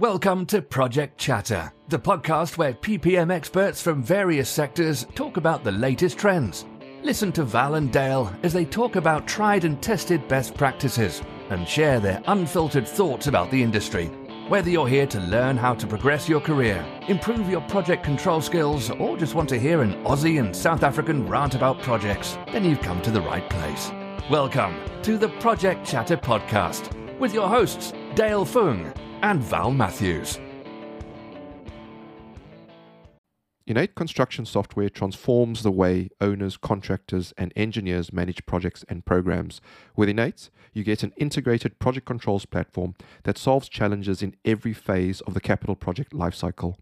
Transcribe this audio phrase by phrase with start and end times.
[0.00, 5.70] Welcome to Project Chatter, the podcast where PPM experts from various sectors talk about the
[5.70, 6.64] latest trends.
[7.04, 11.68] Listen to Val and Dale as they talk about tried and tested best practices and
[11.68, 14.06] share their unfiltered thoughts about the industry.
[14.48, 18.90] Whether you're here to learn how to progress your career, improve your project control skills,
[18.90, 22.80] or just want to hear an Aussie and South African rant about projects, then you've
[22.80, 23.92] come to the right place.
[24.28, 28.92] Welcome to the Project Chatter podcast with your hosts, Dale Fung
[29.24, 30.38] and Val Matthews.
[33.66, 39.62] InEight construction software transforms the way owners, contractors, and engineers manage projects and programs.
[39.96, 45.22] With InEight, you get an integrated project controls platform that solves challenges in every phase
[45.22, 46.74] of the capital project lifecycle.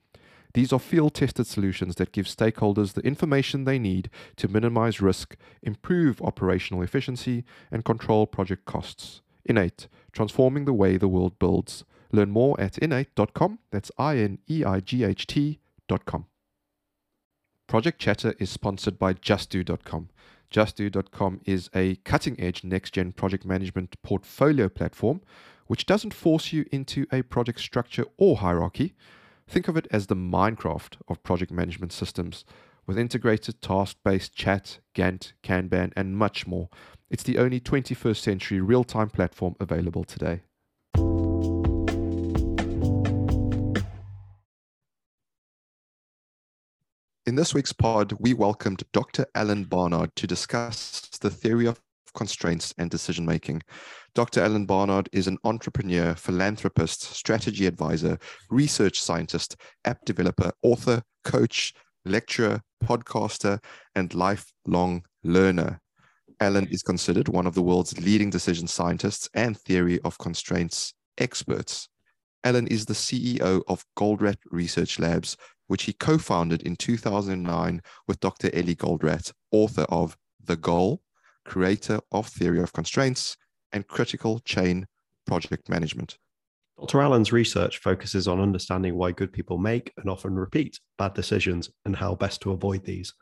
[0.52, 5.36] These are field tested solutions that give stakeholders the information they need to minimize risk,
[5.62, 9.20] improve operational efficiency, and control project costs.
[9.48, 11.84] InEight, transforming the way the world builds.
[12.12, 13.58] Learn more at ineight.com.
[13.70, 16.26] That's I N E I G H T.com.
[17.66, 20.10] Project Chatter is sponsored by JustDo.com.
[20.52, 25.22] JustDo.com is a cutting edge next gen project management portfolio platform
[25.66, 28.94] which doesn't force you into a project structure or hierarchy.
[29.48, 32.44] Think of it as the Minecraft of project management systems
[32.86, 36.68] with integrated task based chat, Gantt, Kanban, and much more.
[37.10, 40.42] It's the only 21st century real time platform available today.
[47.24, 49.26] In this week's pod, we welcomed Dr.
[49.36, 51.80] Alan Barnard to discuss the theory of
[52.14, 53.62] constraints and decision making.
[54.12, 54.42] Dr.
[54.42, 58.18] Alan Barnard is an entrepreneur, philanthropist, strategy advisor,
[58.50, 61.72] research scientist, app developer, author, coach,
[62.04, 63.62] lecturer, podcaster,
[63.94, 65.80] and lifelong learner.
[66.40, 71.88] Alan is considered one of the world's leading decision scientists and theory of constraints experts.
[72.42, 75.36] Alan is the CEO of Goldratt Research Labs,
[75.72, 78.50] which he co founded in 2009 with Dr.
[78.54, 81.00] Eli Goldratt, author of The Goal,
[81.46, 83.38] creator of Theory of Constraints,
[83.72, 84.86] and Critical Chain
[85.26, 86.18] Project Management.
[86.78, 87.00] Dr.
[87.00, 91.96] Alan's research focuses on understanding why good people make and often repeat bad decisions and
[91.96, 93.14] how best to avoid these.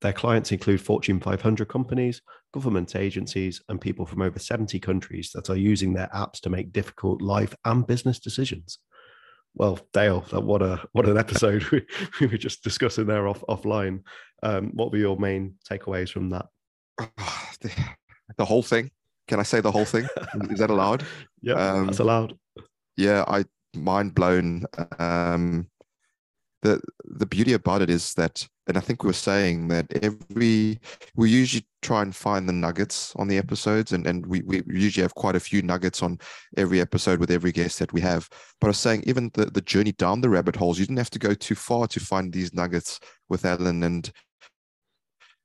[0.00, 2.22] Their clients include Fortune 500 companies,
[2.54, 6.70] government agencies, and people from over 70 countries that are using their apps to make
[6.72, 8.78] difficult life and business decisions
[9.54, 11.84] well, Dale, what a what an episode we,
[12.20, 14.02] we were just discussing there off offline.
[14.42, 16.46] Um, what were your main takeaways from that?
[17.60, 17.70] the,
[18.36, 18.90] the, whole thing.
[19.26, 20.06] Can I say the whole thing?
[20.50, 21.04] Is that allowed?
[21.42, 22.36] yeah, um, that's allowed.
[22.96, 23.44] Yeah, I
[23.76, 24.64] mind blown.
[24.98, 25.68] Um,
[26.62, 30.78] the the beauty about it is that and i think we were saying that every
[31.16, 35.02] we usually try and find the nuggets on the episodes and, and we, we usually
[35.02, 36.18] have quite a few nuggets on
[36.56, 38.28] every episode with every guest that we have
[38.60, 41.10] but i was saying even the, the journey down the rabbit holes you didn't have
[41.10, 44.12] to go too far to find these nuggets with alan and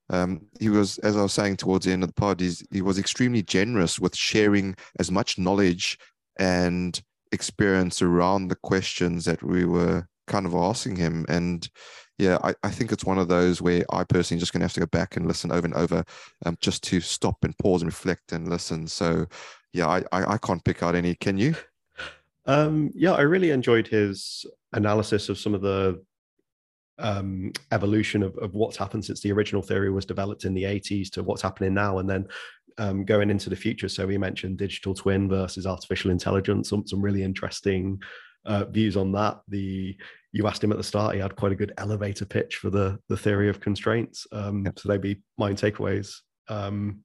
[0.09, 2.41] um, he was as i was saying towards the end of the pod
[2.71, 5.97] he was extremely generous with sharing as much knowledge
[6.37, 7.01] and
[7.31, 11.25] experience around the questions that we were kind of asking him.
[11.27, 11.67] And
[12.17, 14.73] yeah, I, I think it's one of those where I personally just going to have
[14.73, 16.03] to go back and listen over and over
[16.45, 18.87] um, just to stop and pause and reflect and listen.
[18.87, 19.25] So
[19.73, 21.15] yeah, I, I, I can't pick out any.
[21.15, 21.55] Can you?
[22.45, 26.03] Um, yeah, I really enjoyed his analysis of some of the
[26.99, 31.09] um, evolution of, of what's happened since the original theory was developed in the 80s
[31.11, 31.99] to what's happening now.
[31.99, 32.27] And then
[32.77, 33.87] um, going into the future.
[33.87, 38.01] So we mentioned digital twin versus artificial intelligence, some, some really interesting
[38.45, 39.39] uh, views on that.
[39.47, 39.95] The
[40.33, 42.99] you asked him at the start; he had quite a good elevator pitch for the
[43.07, 44.27] the theory of constraints.
[44.31, 44.67] Um.
[44.75, 46.15] So they'd be my takeaways.
[46.49, 46.99] Um,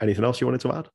[0.00, 0.88] anything else you wanted to add?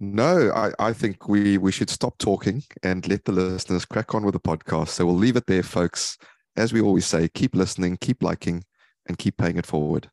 [0.00, 4.24] No, I, I think we we should stop talking and let the listeners crack on
[4.24, 4.88] with the podcast.
[4.88, 6.16] So we'll leave it there, folks.
[6.56, 8.64] As we always say, keep listening, keep liking,
[9.08, 10.10] and keep paying it forward.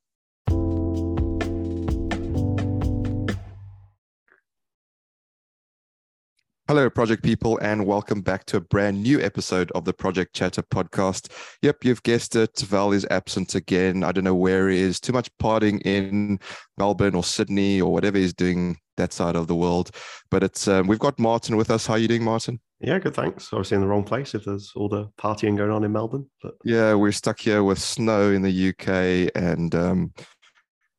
[6.67, 10.63] Hello, project people, and welcome back to a brand new episode of the Project Chatter
[10.63, 11.31] podcast.
[11.61, 12.57] Yep, you've guessed it.
[12.61, 14.03] Val is absent again.
[14.03, 14.99] I don't know where he is.
[14.99, 16.39] Too much partying in
[16.75, 19.91] Melbourne or Sydney or whatever he's doing that side of the world.
[20.31, 21.85] But it's um, we've got Martin with us.
[21.85, 22.59] How are you doing, Martin?
[22.79, 23.13] Yeah, good.
[23.13, 23.53] Thanks.
[23.53, 26.27] Obviously in the wrong place if there's all the partying going on in Melbourne.
[26.41, 30.13] But yeah, we're stuck here with snow in the UK and um,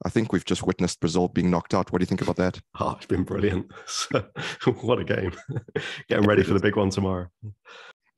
[0.05, 1.91] I think we've just witnessed Brazil being knocked out.
[1.91, 2.61] What do you think about that?
[2.81, 3.73] Oh, it's been brilliant.
[4.83, 5.33] what a game.
[6.09, 7.29] Getting ready for the big one tomorrow.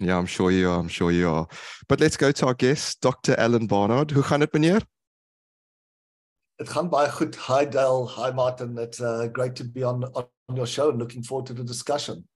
[0.00, 0.78] Yeah, I'm sure you are.
[0.78, 1.46] I'm sure you are.
[1.88, 3.34] But let's go to our guest, Dr.
[3.38, 4.10] Alan Barnard.
[4.10, 4.82] Hoe gaan dit meneer?
[6.56, 7.36] It gaan baie goed.
[7.36, 8.78] Hi Dale, hi Martin.
[8.78, 12.28] It's uh, great to be on, on your show and looking forward to the discussion.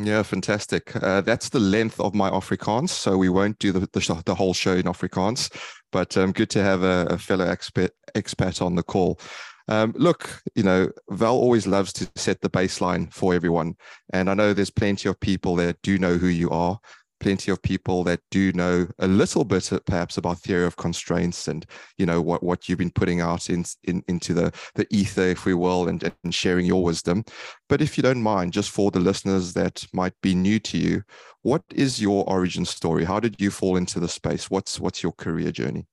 [0.00, 0.94] Yeah, fantastic.
[0.94, 4.54] Uh, that's the length of my Afrikaans, so we won't do the the, the whole
[4.54, 5.50] show in Afrikaans.
[5.90, 9.18] But um, good to have a, a fellow expert expat on the call.
[9.66, 13.74] Um, look, you know, Val always loves to set the baseline for everyone,
[14.12, 16.78] and I know there's plenty of people that do know who you are,
[17.20, 21.48] plenty of people that do know a little bit uh, perhaps about theory of constraints
[21.48, 21.66] and
[21.96, 25.44] you know what what you've been putting out in, in into the the ether if
[25.44, 27.24] we will and, and sharing your wisdom.
[27.68, 31.02] But if you don't mind just for the listeners that might be new to you
[31.42, 33.04] what is your origin story?
[33.04, 34.50] How did you fall into the space?
[34.50, 35.86] What's what's your career journey?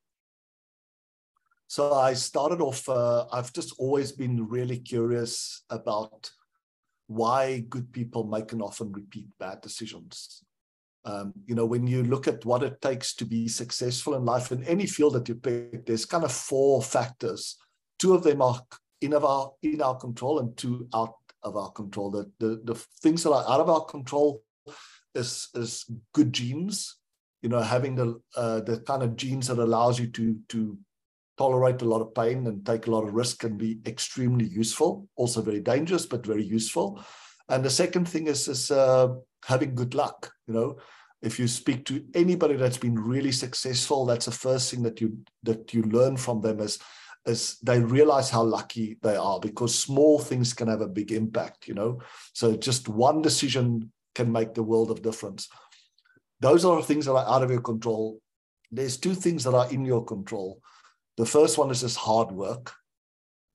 [1.68, 6.32] So i started off uh, i've just always been really curious about
[7.08, 10.44] why good people make and often repeat bad decisions
[11.06, 14.52] um, you know, when you look at what it takes to be successful in life
[14.52, 17.58] in any field that you pick, there's kind of four factors.
[18.00, 18.60] Two of them are
[19.02, 21.14] in of our in our control, and two out
[21.44, 22.10] of our control.
[22.10, 24.42] The the, the things that are out of our control
[25.14, 26.98] is is good genes.
[27.44, 30.78] You know, having the uh, the kind of genes that allows you to to
[31.38, 35.08] tolerate a lot of pain and take a lot of risk can be extremely useful.
[35.18, 37.04] Also very dangerous, but very useful.
[37.48, 39.10] And the second thing is is uh,
[39.46, 40.32] having good luck.
[40.48, 40.78] You know,
[41.22, 45.18] if you speak to anybody that's been really successful, that's the first thing that you
[45.44, 46.80] that you learn from them is
[47.26, 51.68] is they realize how lucky they are because small things can have a big impact.
[51.68, 52.02] You know,
[52.34, 55.50] so just one decision can make the world of difference.
[56.40, 58.22] Those are things that are out of your control.
[58.72, 60.60] There's two things that are in your control.
[61.18, 62.74] The first one is just hard work.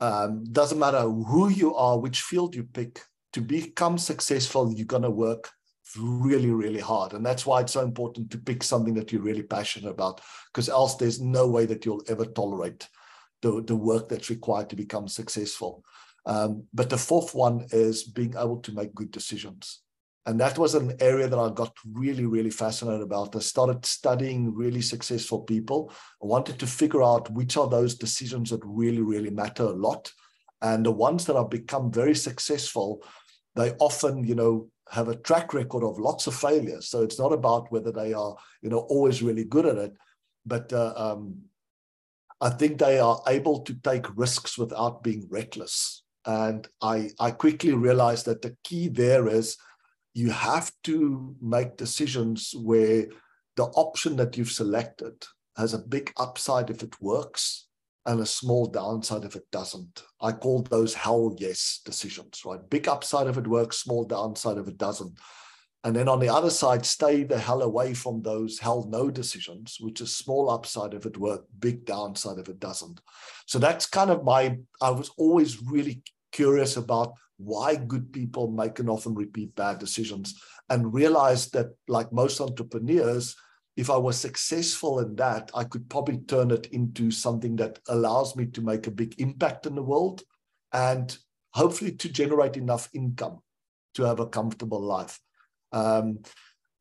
[0.01, 3.03] Um, doesn't matter who you are, which field you pick,
[3.35, 5.51] to become successful, you're going to work
[5.97, 7.13] really, really hard.
[7.13, 10.21] And that's why it's so important to pick something that you're really passionate about,
[10.53, 12.89] because else there's no way that you'll ever tolerate
[13.43, 15.85] the, the work that's required to become successful.
[16.27, 19.83] Um, but the fourth one is being able to make good decisions.
[20.27, 23.35] And that was an area that I got really, really fascinated about.
[23.35, 25.91] I started studying really successful people.
[26.23, 30.13] I wanted to figure out which are those decisions that really, really matter a lot.
[30.61, 33.03] And the ones that have become very successful,
[33.57, 36.89] they often, you know, have a track record of lots of failures.
[36.89, 39.95] So it's not about whether they are, you know, always really good at it,
[40.45, 41.43] but uh, um,
[42.41, 46.03] I think they are able to take risks without being reckless.
[46.27, 49.57] And I, I quickly realized that the key there is
[50.13, 53.07] you have to make decisions where
[53.57, 55.25] the option that you've selected
[55.57, 57.69] has a big upside if it works
[58.07, 60.03] and a small downside if it doesn't.
[60.21, 62.61] I call those hell yes decisions, right?
[62.71, 65.19] Big upside if it works, small downside if it doesn't.
[65.83, 69.79] And then on the other side, stay the hell away from those hell no decisions,
[69.81, 73.01] which is small upside if it works, big downside if it doesn't.
[73.47, 76.03] So that's kind of my, I was always really
[76.33, 80.39] curious about why good people make and often repeat bad decisions
[80.69, 83.35] and realized that, like most entrepreneurs,
[83.81, 88.37] if I was successful in that, I could probably turn it into something that allows
[88.37, 90.23] me to make a big impact in the world
[90.71, 91.17] and
[91.55, 93.39] hopefully to generate enough income
[93.95, 95.19] to have a comfortable life.
[95.73, 96.19] Um,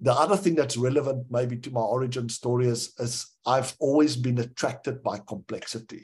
[0.02, 4.40] the other thing that's relevant maybe to my origin story is, is I've always been
[4.40, 6.04] attracted by complexity.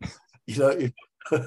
[0.48, 0.92] you know, if,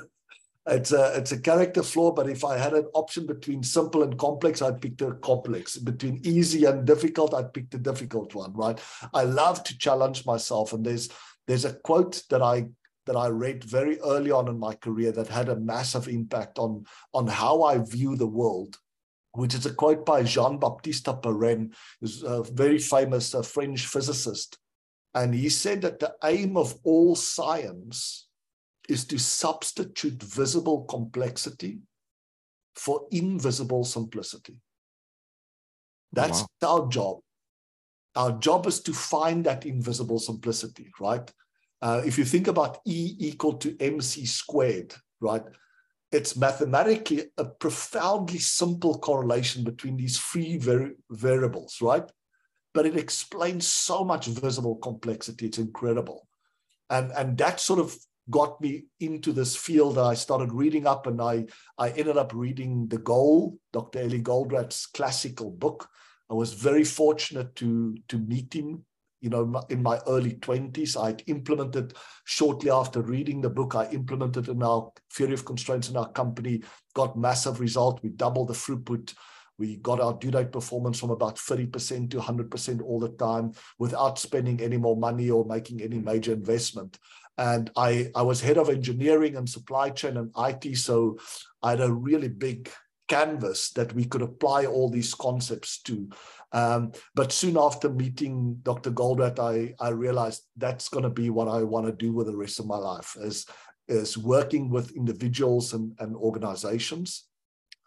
[0.68, 4.18] it's a it's a character flaw but if i had an option between simple and
[4.18, 5.78] complex i'd pick the complex.
[5.78, 8.80] Between easy and difficult i'd pick the difficult one right?
[9.14, 11.10] I love to challenge myself and there's
[11.48, 12.66] there's a quote that i
[13.06, 16.86] that i read very early on in my career that had a massive impact on
[17.14, 18.78] on how i view the world
[19.36, 24.58] which is a quote by jean-baptiste Perrin who's a very famous uh, french physicist.
[25.14, 28.28] And he said that the aim of all science
[28.90, 31.80] is to substitute visible complexity
[32.76, 34.60] for invisible simplicity.
[36.12, 36.82] That's wow.
[36.82, 37.20] our job.
[38.16, 41.30] Our job is to find that invisible simplicity, right?
[41.82, 45.44] Uh, if you think about E equal to mc squared, right?
[46.12, 52.10] It's mathematically a profoundly simple correlation between these three vari- variables, right?
[52.74, 55.48] But it explains so much visible complexity.
[55.48, 56.28] It's incredible.
[56.90, 57.98] And, and that sort of
[58.30, 59.98] got me into this field.
[59.98, 61.46] I started reading up and I,
[61.78, 64.04] I ended up reading The Goal, Dr.
[64.04, 65.88] Eli Goldratt's classical book.
[66.30, 68.84] I was very fortunate to, to meet him,
[69.22, 70.98] you know, in my early 20s.
[70.98, 75.98] I implemented shortly after reading the book, I implemented in our theory of constraints in
[75.98, 76.64] our company,
[76.96, 78.02] got massive result.
[78.02, 79.14] We doubled the throughput.
[79.58, 84.20] We got our due date performance from about 30% to 100% all the time without
[84.20, 87.00] spending any more money or making any major investment
[87.38, 90.78] and I, I was head of engineering and supply chain and IT.
[90.78, 91.18] So
[91.62, 92.70] I had a really big
[93.08, 96.10] canvas that we could apply all these concepts to.
[96.52, 98.92] Um, but soon after meeting Dr.
[98.92, 102.38] Goldratt, I, I realized that's going to be what I want to do with the
[102.38, 103.46] rest of my life is,
[103.88, 107.26] is working with individuals and, and organizations,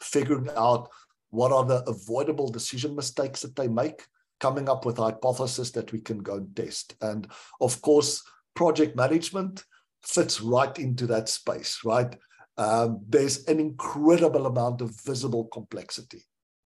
[0.01, 0.89] figuring out
[1.31, 4.05] what are the avoidable decision mistakes that they make,
[4.41, 6.95] coming up with hypothesis that we can go and test.
[7.01, 7.27] And
[7.61, 8.23] of course,
[8.59, 9.65] project management
[10.03, 12.17] fits right into that space, right?
[12.57, 16.25] Um, there's an incredible amount of visible complexity,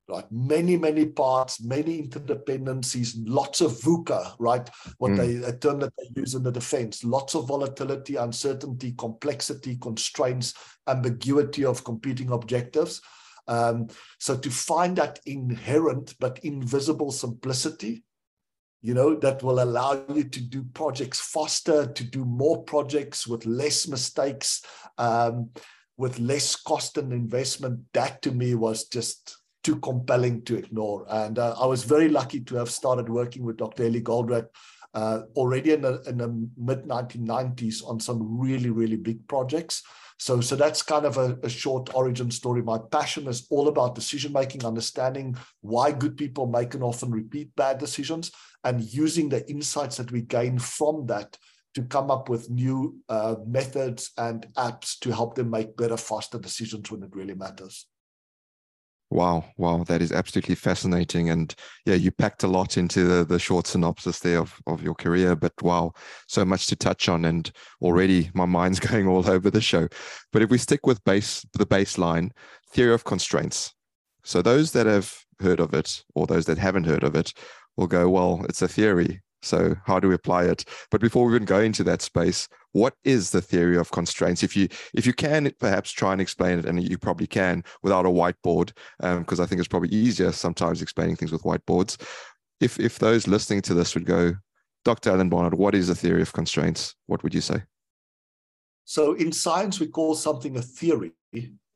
[0.09, 0.25] right?
[0.33, 4.67] Many, many parts, many interdependencies, lots of VUCA, right?
[4.97, 5.17] What mm.
[5.19, 10.55] they, a term that they use in the defense, lots of volatility, uncertainty, complexity, constraints,
[10.87, 13.03] ambiguity of competing objectives.
[13.49, 18.05] Um, so to find that inherent but invisible simplicity,
[18.83, 23.47] you know, that will allow you to do projects faster, to do more projects with
[23.47, 24.63] less mistakes,
[24.99, 25.51] um,
[25.97, 27.81] with less cost and investment.
[27.95, 31.07] That to me was just too compelling to ignore.
[31.09, 33.85] And uh, I was very lucky to have started working with Dr.
[33.85, 34.49] Eli Goldratt
[34.95, 39.83] uh, already in the, in the mid 1990s on some really, really big projects.
[40.19, 42.63] So, so that's kind of a, a, short origin story.
[42.63, 47.57] My passion is all about decision making, understanding why good people make and often repeat
[47.57, 48.31] bad decisions,
[48.65, 51.37] and using the insights that we gain from that
[51.75, 56.39] to come up with new uh, methods and apps to help them make better, faster
[56.39, 57.87] decisions when it really matters.
[59.13, 61.29] Wow, wow, that is absolutely fascinating.
[61.29, 61.55] And
[61.85, 65.37] yeah, you packed a lot into the, the short synopsis there of, of your career,
[65.37, 65.93] but wow,
[66.29, 67.27] so much to touch on.
[67.27, 67.51] And
[67.83, 69.87] already my mind's going all over the show.
[70.33, 72.31] But if we stick with base the baseline,
[72.71, 73.75] theory of constraints.
[74.25, 77.35] So those that have heard of it or those that haven't heard of it
[77.77, 79.23] will go, well, it's a theory.
[79.43, 80.65] So how do we apply it?
[80.91, 84.43] But before we even go into that space, what is the theory of constraints?
[84.43, 88.07] If you if you can perhaps try and explain it, and you probably can without
[88.07, 92.01] a whiteboard, because um, I think it's probably easier sometimes explaining things with whiteboards.
[92.61, 94.35] If if those listening to this would go,
[94.85, 95.11] Dr.
[95.11, 96.95] Alan Barnard, what is the theory of constraints?
[97.07, 97.63] What would you say?
[98.85, 101.13] So in science, we call something a theory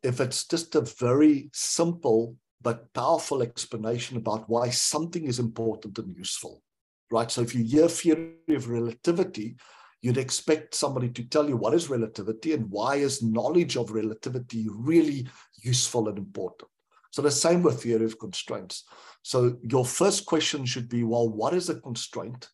[0.03, 6.17] if it's just a very simple but powerful explanation about why something is important and
[6.17, 6.63] useful
[7.11, 7.31] right?
[7.31, 9.57] So if you hear theory of relativity,
[10.03, 14.67] you'd expect somebody to tell you what is relativity and why is knowledge of relativity
[14.71, 15.27] really
[15.63, 16.71] useful and important.
[17.11, 18.85] So the same with theory of constraints.
[19.23, 22.49] So your first question should be, well, what is a constraint?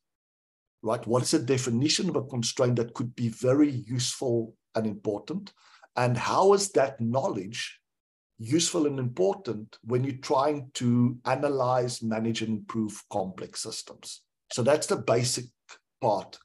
[0.82, 1.04] Right?
[1.06, 5.52] What is the definition of a constraint that could be very useful and important?
[5.96, 7.80] And how is that knowledge
[8.42, 14.22] useful and important when you're trying to analyze, manage, and improve complex systems?
[14.52, 15.44] So that's the basic
[16.00, 16.38] part.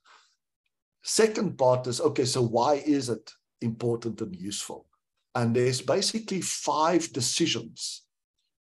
[1.03, 4.87] Second part is okay, so why is it important and useful?
[5.35, 8.03] And there's basically five decisions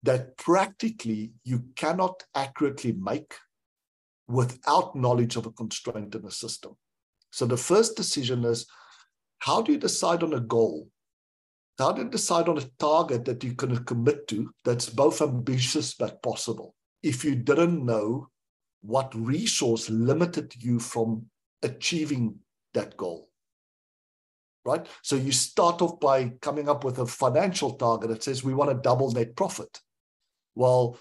[0.04, 3.36] that practically you cannot accurately make
[4.28, 6.76] without knowledge of a constraint in a system.
[7.32, 8.68] So the first decision is
[9.40, 10.88] how do you decide on a goal?
[11.80, 15.96] How do you decide on a target that you can commit to that's both ambitious
[15.96, 16.76] but possible?
[17.02, 18.30] If you didn't know
[18.82, 21.26] what resource limited you from
[21.64, 22.36] achieving
[22.74, 23.30] that goal
[24.66, 24.86] right?
[25.02, 28.70] So you start off by coming up with a financial target that says we want
[28.72, 29.80] to double net profit.
[30.56, 30.98] Well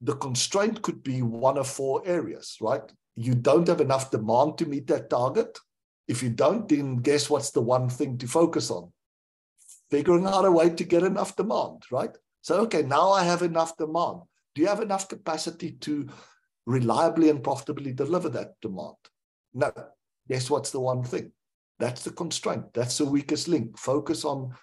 [0.00, 2.82] the constraint could be one of four areas right?
[3.16, 5.58] You don't have enough demand to meet that target.
[6.08, 8.92] If you don't then guess what's the one thing to focus on
[9.94, 13.76] figuring out a way to get enough demand right so okay now i have enough
[13.76, 14.20] demand
[14.54, 16.08] do you have enough capacity to
[16.66, 18.96] reliably and profitably deliver that demand.
[19.52, 19.72] No,
[20.28, 21.32] guess what's the one thing?
[21.78, 22.72] That's the constraint.
[22.72, 23.78] That's the weakest link.
[23.78, 24.54] Focus on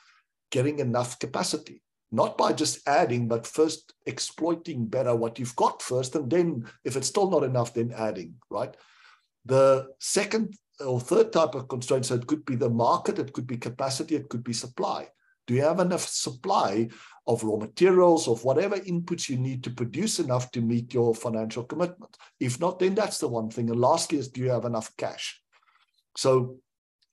[0.52, 6.16] getting enough capacity, not by just adding, but first exploiting better what you've got first.
[6.16, 8.76] And then if it's still not enough, then adding, right?
[9.46, 13.48] The second or third type of constraint, so it could be the market, it could
[13.48, 15.08] be capacity, it could be supply.
[15.52, 16.88] Do you have enough supply
[17.28, 21.66] of raw materials, of whatever inputs you need to produce enough to meet your financial
[21.66, 22.16] commitment?
[22.40, 23.70] If not, then that's the one thing.
[23.70, 25.42] And lastly is, do you have enough cash?
[26.16, 26.60] So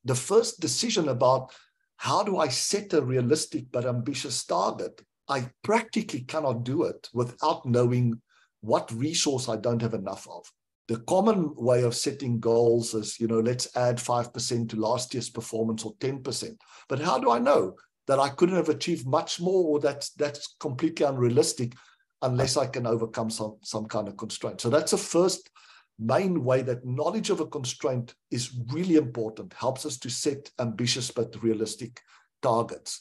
[0.05, 1.53] the first decision about
[1.97, 7.67] how do I set a realistic but ambitious target, I practically cannot do it without
[7.67, 8.23] knowing
[8.61, 10.49] what resource I don't have enough of.
[10.87, 15.29] The common way of setting goals is, you know, let's add 5% to last year's
[15.29, 16.57] performance or 10%.
[16.89, 17.75] But how do I know?
[18.09, 21.75] That I couldn't have achieved much more, or that's that's completely unrealistic
[22.23, 24.61] unless I can overcome some some kind of constraint.
[24.61, 25.51] So that's the first
[25.99, 31.11] main way that knowledge of a constraint is really important, helps us to set ambitious
[31.11, 32.01] but realistic
[32.41, 33.01] targets.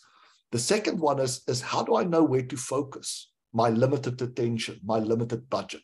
[0.52, 4.80] The second one is, is how do I know where to focus my limited attention,
[4.84, 5.84] my limited budget?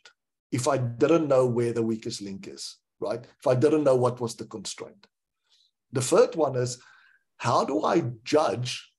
[0.51, 3.23] If I didn't know where the weakest link is, right?
[3.23, 5.05] If I didn't know what was the constraint.
[5.91, 6.81] The third one is
[7.37, 8.92] how do I judge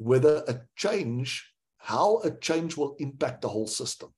[0.00, 4.10] whether a change, how a change will impact the whole system?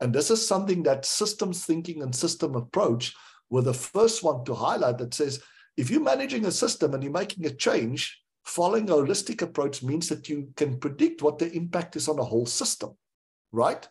[0.00, 3.14] And this is something that systems thinking and system approach
[3.48, 5.42] were the first one to highlight that says
[5.76, 10.08] if you're managing a system and you're making a change, following a holistic approach means
[10.08, 12.90] that you can predict what the impact is on a whole system,
[13.52, 13.88] right?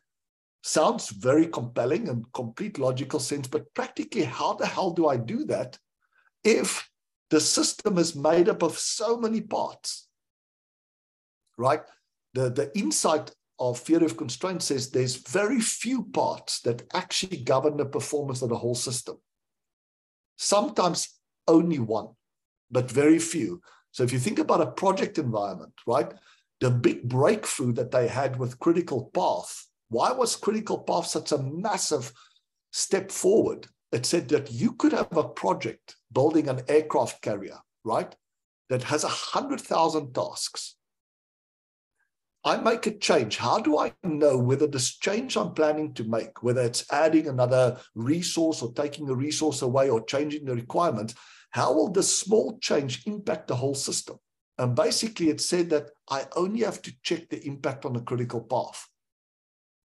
[0.61, 5.45] Sounds very compelling and complete logical sense, but practically, how the hell do I do
[5.45, 5.77] that
[6.43, 6.89] if
[7.29, 10.04] the system is made up of so many parts,
[11.57, 11.81] right?
[12.33, 17.77] The, the insight of theory of constraint says there's very few parts that actually govern
[17.77, 19.17] the performance of the whole system.
[20.37, 21.09] Sometimes
[21.47, 22.09] only one,
[22.69, 23.61] but very few.
[23.91, 26.13] So if you think about a project environment, right?
[26.59, 31.37] The big breakthrough that they had with critical path, why was critical path such a
[31.37, 32.11] massive
[32.71, 33.67] step forward?
[33.93, 38.13] It said that you could have a project building an aircraft carrier, right?
[38.69, 40.75] That has a hundred thousand tasks.
[42.45, 43.37] I make a change.
[43.37, 47.79] How do I know whether this change I'm planning to make, whether it's adding another
[47.95, 51.15] resource or taking a resource away or changing the requirements,
[51.49, 54.17] how will this small change impact the whole system?
[54.59, 58.41] And basically, it said that I only have to check the impact on the critical
[58.41, 58.87] path.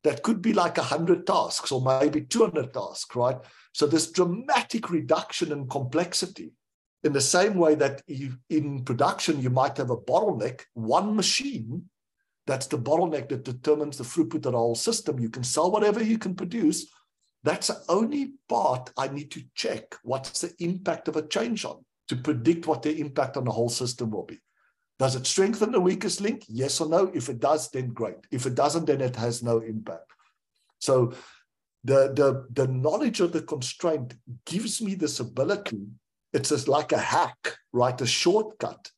[0.05, 3.39] That could be like 100 tasks or maybe 200 tasks, right?
[3.73, 6.53] So, this dramatic reduction in complexity,
[7.05, 8.03] in the same way that
[8.51, 11.89] in production, you might have a bottleneck, one machine
[12.47, 15.19] that's the bottleneck that determines the throughput of the whole system.
[15.19, 16.87] You can sell whatever you can produce,
[17.43, 21.85] that's the only part I need to check what's the impact of a change on
[22.09, 24.39] to predict what the impact on the whole system will be.
[24.99, 26.45] Does it strengthen the weakest link?
[26.49, 27.11] Yes or no?
[27.15, 28.19] If it does, then great.
[28.31, 30.11] If it doesn't, then it has no impact.
[30.79, 31.15] So
[31.85, 35.87] the, the, the knowledge of the constraint gives me this ability.
[36.35, 37.99] It's just like a hack, right?
[37.99, 38.91] A shortcut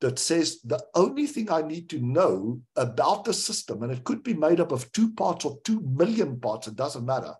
[0.00, 4.22] that says the only thing I need to know about the system, and it could
[4.22, 7.34] be made up of two parts or two million parts, it doesn't matter,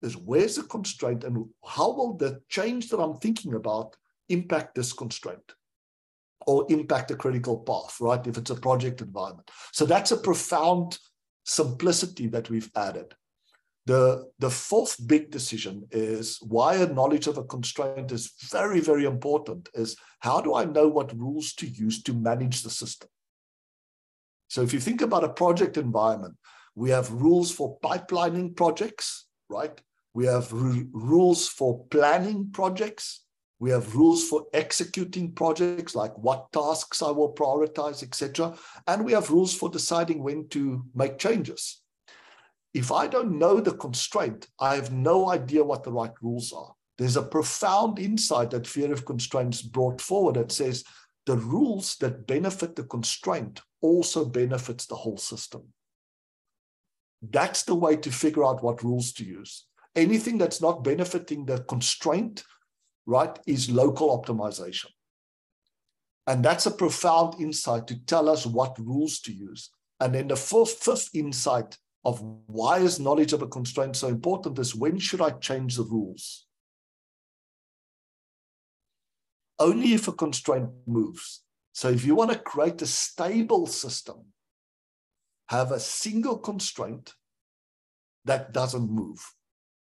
[0.00, 3.96] is where's the constraint and how will the change that I'm thinking about
[4.28, 5.52] impact this constraint
[6.46, 8.26] or impact the critical path, right?
[8.26, 9.50] If it's a project environment.
[9.72, 10.98] So that's a profound
[11.44, 13.14] simplicity that we've added.
[13.86, 19.04] The, the fourth big decision is why a knowledge of a constraint is very, very
[19.04, 23.08] important is how do I know what rules to use to manage the system?
[24.48, 26.36] So if you think about a project environment,
[26.74, 29.80] we have rules for pipelining projects, right?
[30.14, 33.24] We have rules for planning projects.
[33.58, 38.56] We have rules for executing projects, like what tasks I will prioritize, etc.
[38.86, 41.81] And we have rules for deciding when to make changes.
[42.74, 46.74] If I don't know the constraint, I have no idea what the right rules are.
[46.98, 50.84] There's a profound insight that theory of constraints brought forward that says
[51.26, 55.62] the rules that benefit the constraint also benefits the whole system.
[57.20, 61.60] That's the way to figure out what rules to use anything that's not benefiting the
[61.64, 62.44] constraint,
[63.06, 64.86] right, is local optimization.
[66.26, 69.70] And that's a profound insight to tell us what rules to use.
[70.00, 74.58] And then the fourth, fifth insight of why is knowledge of a constraint so important
[74.58, 76.46] is when should I change the rules?
[79.58, 81.42] Only if a constraint moves.
[81.72, 84.16] So if you want to create a stable system,
[85.48, 87.14] have a single constraint
[88.24, 89.18] that doesn't move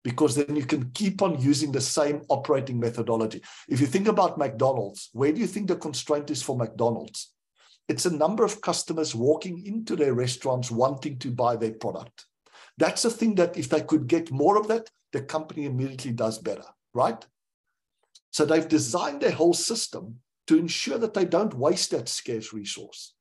[0.03, 3.43] because then you can keep on using the same operating methodology.
[3.69, 7.33] If you think about McDonald's, where do you think the constraint is for McDonald's?
[7.91, 12.25] It's a number of customers walking into their restaurants wanting to buy their product.
[12.79, 16.39] That's a thing that if they could get more of that, the company immediately does
[16.39, 17.27] better, right?
[18.31, 23.15] So they've designed their whole system to ensure that they don't waste that scarce resource.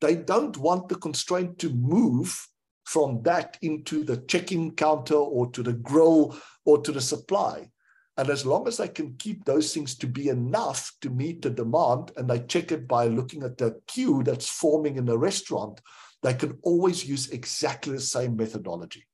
[0.00, 2.48] They don't want the constraint to move
[2.86, 7.70] from that into the check-in counter or to the grill or to the supply.
[8.18, 11.50] And as long as they can keep those things to be enough to meet the
[11.50, 15.80] demand, and they check it by looking at the queue that's forming in the restaurant,
[16.24, 19.06] they can always use exactly the same methodology.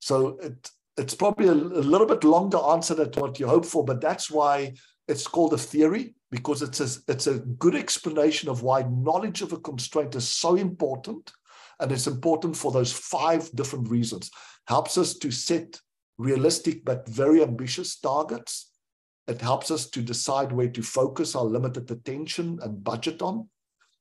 [0.00, 3.84] So it, it's probably a, a little bit longer answer than what you hope for,
[3.84, 4.74] but that's why
[5.06, 9.52] it's called a theory because it's a, it's a good explanation of why knowledge of
[9.52, 11.32] a constraint is so important
[11.78, 14.30] and it's important for those five different reasons.
[14.66, 15.80] Helps us to set
[16.20, 18.70] realistic but very ambitious targets.
[19.26, 23.48] It helps us to decide where to focus our limited attention and budget on.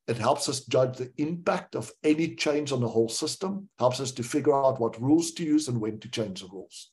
[0.07, 4.11] It helps us judge the impact of any change on the whole system, helps us
[4.13, 6.91] to figure out what rules to use and when to change the rules.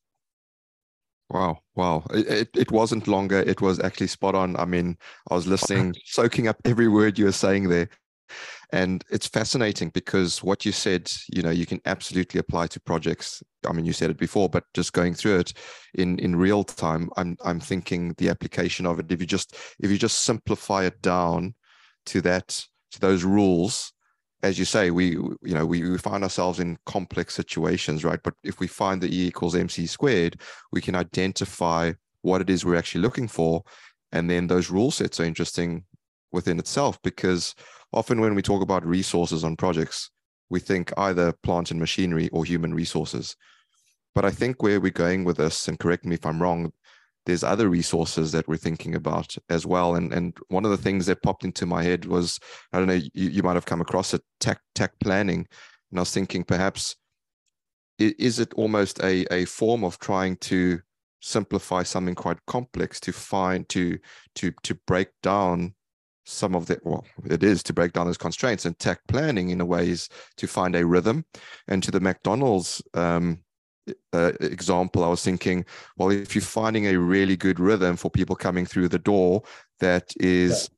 [1.30, 2.04] Wow, wow.
[2.10, 3.40] It, it, it, wasn't longer.
[3.40, 4.54] It was actually spot on.
[4.56, 4.96] I mean,
[5.28, 7.88] I was listening, soaking up every word you were saying there.
[8.72, 13.42] And it's fascinating because what you said, you know, you can absolutely apply to projects.
[13.66, 15.52] I mean, you said it before, but just going through it
[15.94, 19.10] in in real time, I'm I'm thinking the application of it.
[19.10, 21.54] If you just if you just simplify it down
[22.06, 23.92] to that to those rules,
[24.42, 28.20] as you say, we you know we, we find ourselves in complex situations, right?
[28.22, 30.40] But if we find that E equals MC squared,
[30.72, 33.62] we can identify what it is we're actually looking for,
[34.12, 35.84] and then those rule sets are interesting
[36.32, 37.54] within itself because
[37.92, 40.10] often when we talk about resources on projects,
[40.50, 43.36] we think either plant and machinery or human resources.
[44.14, 46.72] But I think where we're going with this, and correct me if I'm wrong,
[47.26, 49.96] there's other resources that we're thinking about as well.
[49.96, 52.38] And and one of the things that popped into my head was,
[52.72, 55.46] I don't know, you, you might have come across it, takt takt planning.
[55.90, 56.96] And I was thinking perhaps
[57.98, 60.80] is it almost a, a form of trying to
[61.20, 63.98] simplify something quite complex to find to
[64.34, 65.74] to to break down
[66.26, 69.60] some of the well it is to break down those constraints and takt planning in
[69.60, 71.24] a way is to find a rhythm
[71.68, 73.38] and to the mcdonald's um,
[74.12, 75.64] uh, example i was thinking
[75.96, 79.40] well if you're finding a really good rhythm for people coming through the door
[79.78, 80.68] that is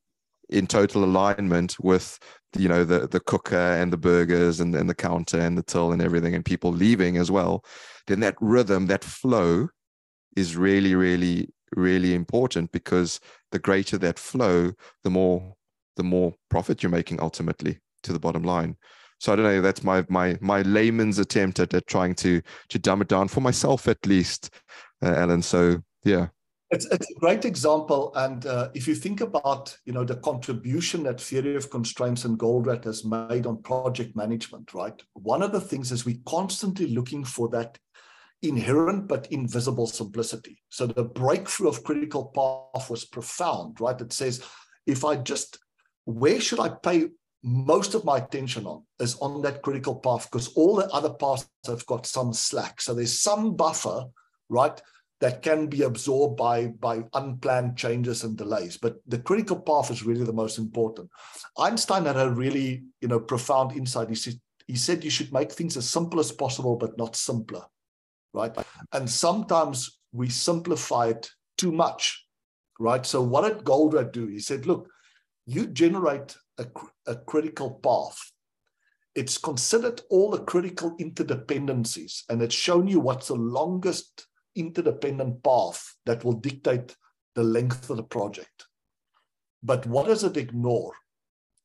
[0.51, 0.59] yeah.
[0.59, 2.19] in total alignment with
[2.57, 5.93] you know the the cooker and the burgers and, and the counter and the till
[5.93, 7.65] and everything and people leaving as well
[8.07, 9.69] then that rhythm that flow
[10.37, 13.21] is really really really important because
[13.53, 14.73] the greater that flow,
[15.05, 15.55] the more
[15.97, 18.77] the more profit you're making ultimately to the bottom line.
[19.21, 19.61] So I don't know.
[19.61, 23.41] That's my my my layman's attempt at, at trying to to dumb it down for
[23.41, 24.51] myself at least,
[25.03, 25.43] uh, Alan.
[25.43, 26.29] So yeah.
[26.71, 31.03] It's, it's a great example, and uh, if you think about you know the contribution
[31.05, 34.93] that theory of constraints and Goldratt has made on project management, right?
[35.15, 37.79] One of the things is we're constantly looking for that
[38.43, 40.59] inherent but invisible simplicity.
[40.69, 44.01] So the breakthrough of critical path was profound, right?
[44.01, 44.45] It says,
[44.87, 45.59] if I just,
[46.05, 47.09] where should I pay
[47.43, 51.49] most of my attention on is on that critical path because all the other paths
[51.67, 52.81] have got some slack.
[52.81, 54.07] So there's some buffer,
[54.49, 54.81] right,
[55.21, 58.77] that can be absorbed by, by unplanned changes and delays.
[58.77, 61.11] But the critical path is really the most important.
[61.59, 64.09] Einstein had a really, you know, profound insight.
[64.09, 67.63] He said, he said you should make things as simple as possible, but not simpler
[68.33, 68.57] right?
[68.93, 72.27] And sometimes we simplify it too much,
[72.79, 73.05] right?
[73.05, 74.27] So what did Goldratt do?
[74.27, 74.89] He said, look,
[75.47, 76.67] you generate a,
[77.07, 78.19] a critical path.
[79.15, 85.97] It's considered all the critical interdependencies, and it's shown you what's the longest interdependent path
[86.07, 86.95] that will dictate
[87.35, 88.67] the length of the project.
[89.63, 90.93] But what does it ignore?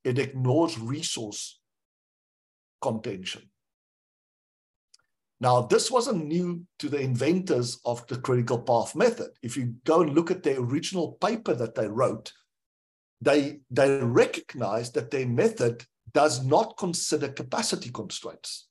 [0.03, 1.59] It ignores resource
[2.81, 3.49] contention.
[5.43, 9.31] Now, this wasn't new to the inventors of the critical path method.
[9.41, 12.31] If you go and look at the original paper that they wrote,
[13.19, 18.69] they, they recognized that their method does not consider capacity constraints.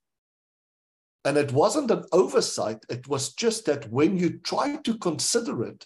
[1.27, 5.85] And it wasn't an oversight, it was just that when you try to consider it,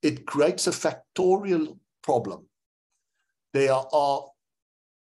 [0.00, 2.46] it creates a factorial problem.
[3.52, 4.30] There are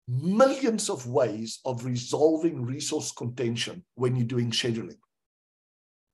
[0.09, 4.97] millions of ways of resolving resource contention when you're doing scheduling.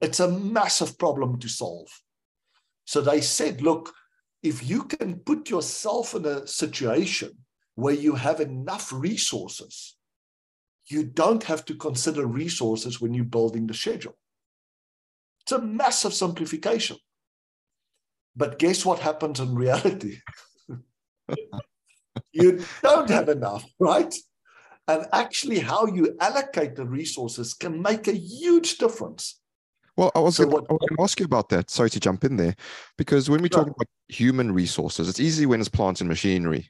[0.02, 1.88] It's a massive problem to solve.
[2.86, 3.94] So they said, look,
[4.44, 7.32] if you can put yourself in a situation
[7.76, 9.98] where you have enough resources,
[10.88, 14.16] you don't have to consider resources when you're building the schedule.
[15.42, 16.98] It's a massive simplification.
[18.36, 20.20] But guess what happens in reality?
[22.32, 24.14] you don't have enough, right?
[24.88, 29.42] And actually, how you allocate the resources can make a huge difference.
[29.98, 31.70] Well, I was, so going to ask you about that.
[31.72, 32.56] Sorry to jump in there,
[32.98, 36.70] because when we talk about human resources, it's easy when it's plants and machinery,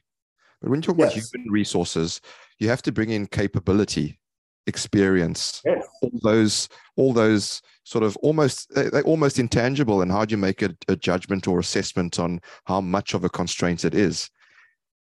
[0.60, 1.12] but when you talk yes.
[1.12, 2.20] about human resources,
[2.58, 4.18] you have to bring in capability,
[4.66, 5.86] experience, yes.
[6.02, 10.02] all those, all those sort of almost they're almost intangible.
[10.02, 13.28] And how do you make a, a judgment or assessment on how much of a
[13.28, 14.30] constraint it is?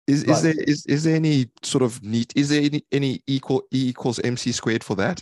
[0.06, 0.36] Is, right.
[0.36, 3.88] is there is, is there any sort of neat is there any, any equal e
[3.88, 5.20] equals mc squared for that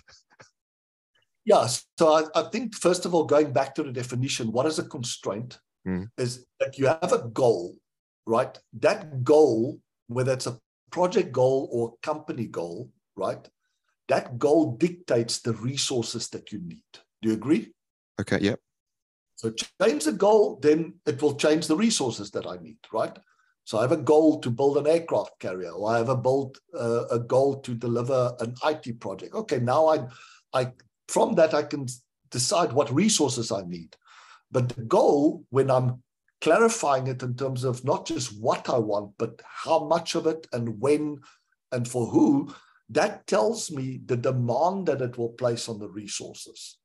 [1.45, 1.67] yeah,
[1.99, 4.85] so I, I, think first of all, going back to the definition, what is a
[4.85, 5.59] constraint?
[5.87, 6.09] Mm.
[6.17, 7.77] Is that you have a goal,
[8.27, 8.59] right?
[8.81, 10.59] That goal, whether it's a
[10.91, 13.47] project goal or company goal, right?
[14.09, 16.83] That goal dictates the resources that you need.
[17.21, 17.73] Do you agree?
[18.21, 18.61] Okay, yep.
[19.37, 19.53] So
[19.83, 23.17] change the goal, then it will change the resources that I need, right?
[23.65, 26.59] So I have a goal to build an aircraft carrier, or I have a build
[26.79, 29.35] uh, a goal to deliver an IT project.
[29.35, 30.07] Okay, now I,
[30.53, 30.73] I
[31.15, 31.87] from that I can
[32.33, 33.97] decide what resources I need.
[34.51, 36.03] But the goal, when I'm
[36.41, 40.49] clarifying it in terms of not just what I want, but how much of it
[40.53, 41.21] and when
[41.71, 42.53] and for who,
[42.89, 46.79] that tells me the demand that it will place on the resources.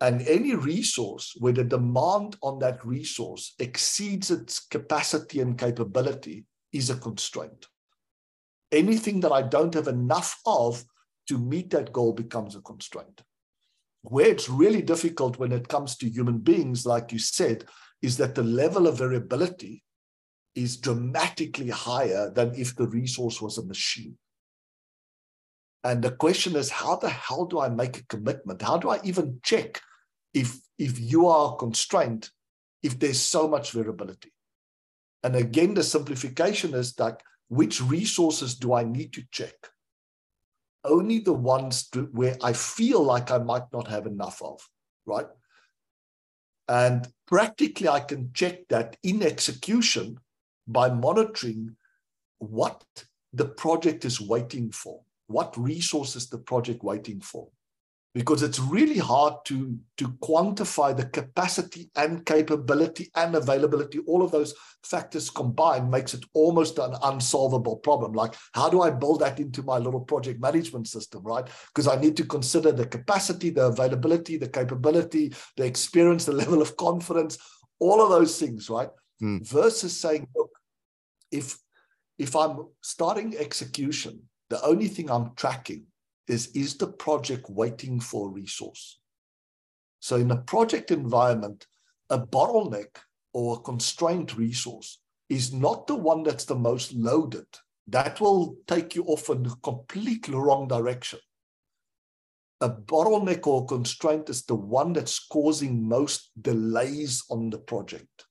[0.00, 6.88] And any resource where the demand on that resource exceeds its capacity and capability is
[6.88, 7.66] a constraint.
[8.72, 10.84] Anything that I don't have enough of
[11.28, 13.22] to meet that goal becomes a constraint.
[14.02, 17.64] Where it's really difficult when it comes to human beings, like you said,
[18.02, 19.82] is that the level of variability
[20.54, 24.16] is dramatically higher than if the resource was a machine.
[25.82, 28.62] And the question is, how the hell do I make a commitment?
[28.62, 29.80] How do I even check
[30.32, 32.30] if, if you are constrained,
[32.82, 34.32] if there's so much variability?
[35.22, 39.54] And again, the simplification is like, which resources do I need to check?
[40.84, 44.60] Only the ones to, where I feel like I might not have enough of,
[45.06, 45.26] right?
[46.68, 50.18] And practically, I can check that in execution
[50.66, 51.76] by monitoring
[52.38, 52.84] what
[53.32, 57.48] the project is waiting for what resources the project waiting for
[58.14, 63.98] because it's really hard to to quantify the capacity and capability and availability.
[64.06, 68.12] All of those factors combined makes it almost an unsolvable problem.
[68.12, 71.46] Like how do i build that into my little project management system right?
[71.68, 76.62] Because i need to consider the capacity the availability the capability the experience the level
[76.62, 77.38] of confidence
[77.80, 78.90] all of those things right?
[79.22, 79.46] Mm.
[79.46, 80.50] versus saying look
[81.30, 81.56] if
[82.18, 85.86] if i'm starting execution the only thing I'm tracking
[86.28, 89.00] is is the project waiting for a resource?
[90.00, 91.66] So in a project environment,
[92.10, 92.96] a bottleneck
[93.32, 97.46] or a constrained resource is not the one that's the most loaded.
[97.88, 101.18] That will take you off in a completely wrong direction.
[102.60, 108.26] A bottleneck or constraint is the one that's causing most delays on the project.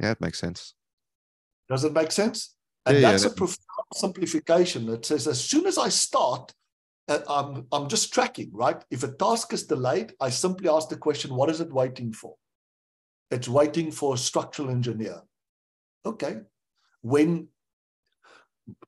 [0.00, 0.74] Yeah, it makes sense.
[1.68, 2.54] Does it make sense?
[2.84, 3.34] And yeah, that's yeah, that...
[3.34, 4.86] a profound simplification.
[4.86, 6.52] that says as soon as I start,
[7.08, 8.82] uh, I'm, I'm just tracking, right?
[8.90, 12.36] If a task is delayed, I simply ask the question, what is it waiting for?
[13.30, 15.22] It's waiting for a structural engineer.
[16.04, 16.40] Okay.
[17.00, 17.48] When,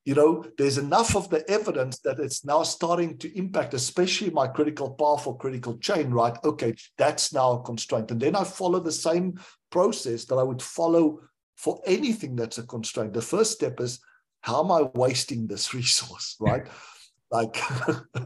[0.05, 4.47] you know, there's enough of the evidence that it's now starting to impact, especially my
[4.47, 6.37] critical path or critical chain, right?
[6.45, 8.11] Okay, that's now a constraint.
[8.11, 11.21] And then I follow the same process that I would follow
[11.57, 13.13] for anything that's a constraint.
[13.13, 14.01] The first step is
[14.43, 16.69] how am I wasting this resource, right?
[17.31, 17.57] Like,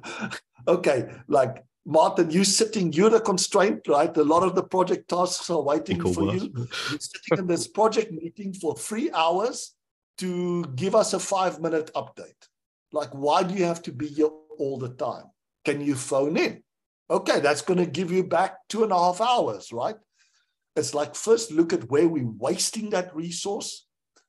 [0.68, 4.14] okay, like Martin, you sitting, you're the constraint, right?
[4.16, 6.52] A lot of the project tasks are waiting for you.
[6.54, 9.74] You're sitting in this project meeting for three hours
[10.18, 12.48] to give us a five minute update.
[12.92, 15.24] Like, why do you have to be here all the time?
[15.64, 16.62] Can you phone in?
[17.10, 19.96] Okay, that's going to give you back two and a half hours, right?
[20.76, 23.88] It's like first look at where we're wasting that resource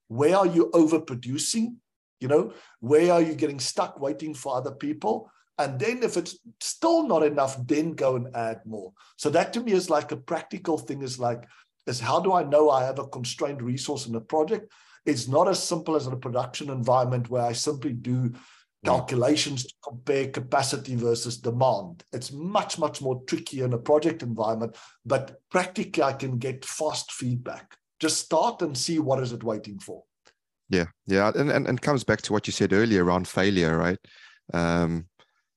[0.09, 1.75] where are you overproducing?
[2.19, 5.31] You know, where are you getting stuck waiting for other people?
[5.57, 8.93] And then if it's still not enough, then go and add more.
[9.17, 11.43] So that to me is like a practical thing is like,
[11.85, 14.71] is how do I know I have a constrained resource in a project?
[15.05, 18.35] It's not as simple as in a production environment where I simply do mm.
[18.85, 22.03] calculations to compare capacity versus demand.
[22.13, 27.11] It's much, much more tricky in a project environment, but practically I can get fast
[27.11, 30.03] feedback just start and see what is it waiting for
[30.69, 33.99] yeah yeah and and, and comes back to what you said earlier around failure right?
[34.53, 35.07] Um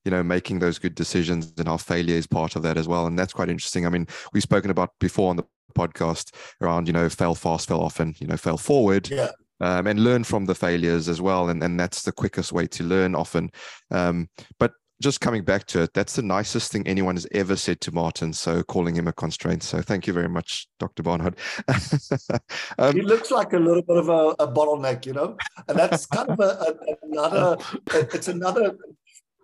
[0.05, 3.05] you know making those good decisions and how failure is part of that as well
[3.07, 3.85] and that's quite interesting.
[3.85, 5.45] I mean we've spoken about before on the
[5.75, 9.31] podcast around you know fail fast fail often you know fail forward yeah.
[9.59, 12.83] um, and learn from the failures as well and, and that's the quickest way to
[12.83, 13.49] learn often.
[13.89, 17.81] Um, but just coming back to it, that's the nicest thing anyone has ever said
[17.81, 18.31] to Martin.
[18.31, 19.61] So calling him a constraint.
[19.61, 21.03] So thank you very much, Dr.
[21.03, 21.35] Barnard.
[22.79, 25.37] um, he looks like a little bit of a, a bottleneck, you know,
[25.67, 27.57] and that's kind of a, a, another.
[28.13, 28.77] It's another.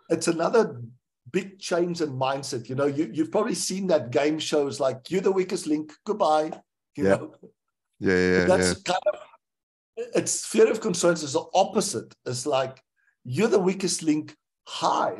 [0.09, 0.81] It's another
[1.31, 2.69] big change in mindset.
[2.69, 6.51] You know, you you've probably seen that game shows like "You're the weakest link." Goodbye.
[6.95, 7.15] You yeah.
[7.15, 7.35] know.
[7.99, 8.93] Yeah, yeah, That's yeah.
[8.93, 9.19] kind of.
[10.15, 12.15] It's theory of constraints is the opposite.
[12.25, 12.81] It's like
[13.25, 14.35] you're the weakest link
[14.69, 15.17] hi,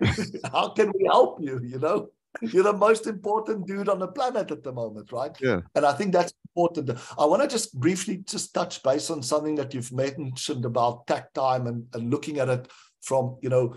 [0.52, 1.60] how can we help you?
[1.62, 2.08] You know,
[2.40, 5.36] you're the most important dude on the planet at the moment, right?
[5.40, 5.60] Yeah.
[5.74, 6.98] And I think that's important.
[7.18, 11.34] I want to just briefly just touch base on something that you've mentioned about takt
[11.34, 12.68] time and, and looking at it
[13.02, 13.76] from, you know,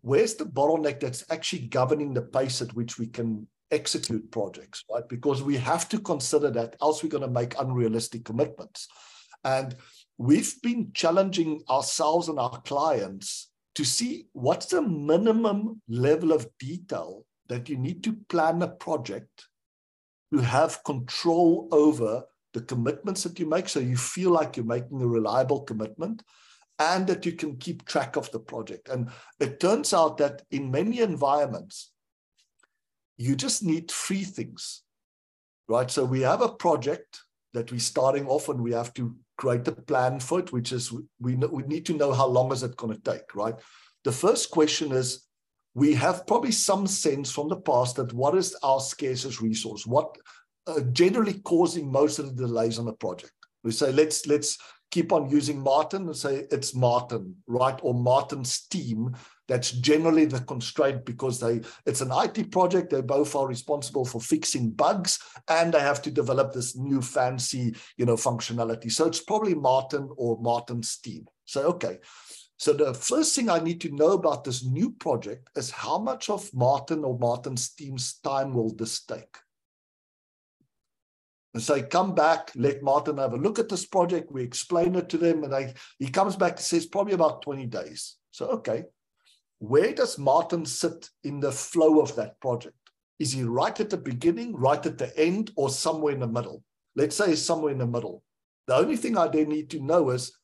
[0.00, 5.06] where's the bottleneck that's actually governing the pace at which we can execute projects, right?
[5.06, 8.88] Because we have to consider that, else we're going to make unrealistic commitments.
[9.44, 9.76] And
[10.16, 17.24] we've been challenging ourselves and our clients to see what's the minimum level of detail
[17.48, 19.46] that you need to plan a project
[20.32, 25.00] to have control over the commitments that you make so you feel like you're making
[25.02, 26.22] a reliable commitment
[26.78, 28.88] and that you can keep track of the project.
[28.88, 29.10] And
[29.40, 31.92] it turns out that in many environments,
[33.18, 34.82] you just need three things,
[35.68, 35.90] right?
[35.90, 37.20] So we have a project
[37.52, 40.92] that we're starting off and we have to create a plan for it, which is
[40.92, 43.54] we, we need to know how long is it going to take, right?
[44.04, 45.26] The first question is,
[45.74, 49.86] we have probably some sense from the past that what is our scarcest resource?
[49.86, 50.16] What
[50.66, 53.32] uh, generally causing most of the delays on a project?
[53.62, 54.56] We say let's let's
[54.90, 57.78] keep on using Martin and say it's Martin, right?
[57.82, 59.14] Or Martin's team.
[59.48, 62.90] That's generally the constraint because they it's an IT project.
[62.90, 67.76] They both are responsible for fixing bugs and they have to develop this new fancy,
[67.96, 68.90] you know, functionality.
[68.90, 71.26] So it's probably Martin or Martin's team.
[71.44, 71.98] So okay.
[72.58, 76.30] So the first thing I need to know about this new project is how much
[76.30, 79.36] of Martin or Martin's team's time will this take?
[81.52, 84.32] And so come back, let Martin have a look at this project.
[84.32, 87.64] We explain it to them, and they, he comes back and says probably about 20
[87.66, 88.16] days.
[88.30, 88.84] So, okay,
[89.58, 92.76] where does Martin sit in the flow of that project?
[93.18, 96.62] Is he right at the beginning, right at the end, or somewhere in the middle?
[96.94, 98.22] Let's say somewhere in the middle.
[98.66, 100.36] The only thing I then need to know is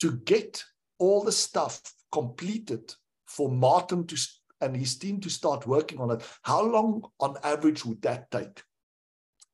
[0.00, 0.62] to get
[0.98, 1.80] all the stuff
[2.12, 2.94] completed
[3.26, 4.16] for Martin to
[4.60, 6.22] and his team to start working on it.
[6.42, 8.62] How long on average would that take?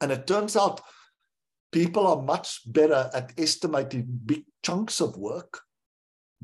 [0.00, 0.80] And it turns out
[1.72, 5.60] people are much better at estimating big chunks of work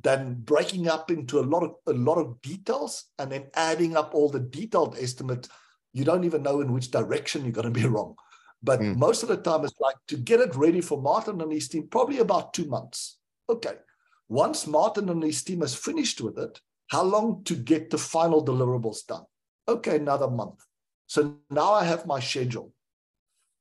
[0.00, 4.14] than breaking up into a lot of a lot of details and then adding up
[4.14, 5.48] all the detailed estimates
[5.92, 8.14] you don't even know in which direction you're going to be wrong.
[8.62, 8.96] But mm.
[8.96, 11.88] most of the time it's like to get it ready for martin and his team
[11.88, 13.18] probably about two months.
[13.48, 13.74] Okay
[14.28, 18.44] once martin and his team has finished with it how long to get the final
[18.44, 19.24] deliverables done?
[19.66, 20.64] Okay another month.
[21.06, 22.72] So now i have my schedule.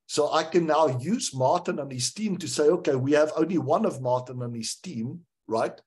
[0.07, 3.57] So I can now use Martin and his team to say, okay, we have only
[3.57, 5.79] one of Martin and his team, right?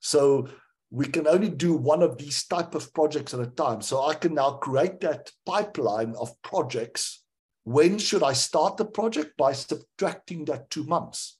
[0.00, 0.48] So
[0.90, 3.82] we can only do one of these type of projects at a time.
[3.82, 7.22] So I can now create that pipeline of projects.
[7.64, 9.36] When should I start the project?
[9.36, 11.38] By subtracting that two months.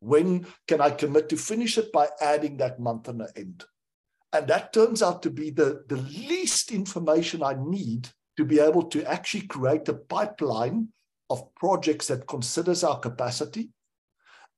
[0.00, 1.92] When can I commit to finish it?
[1.92, 3.64] By adding that month and the end.
[4.32, 8.84] And that turns out to be the, the least information I need to be able
[8.84, 10.88] to actually create a pipeline
[11.28, 13.70] of projects that considers our capacity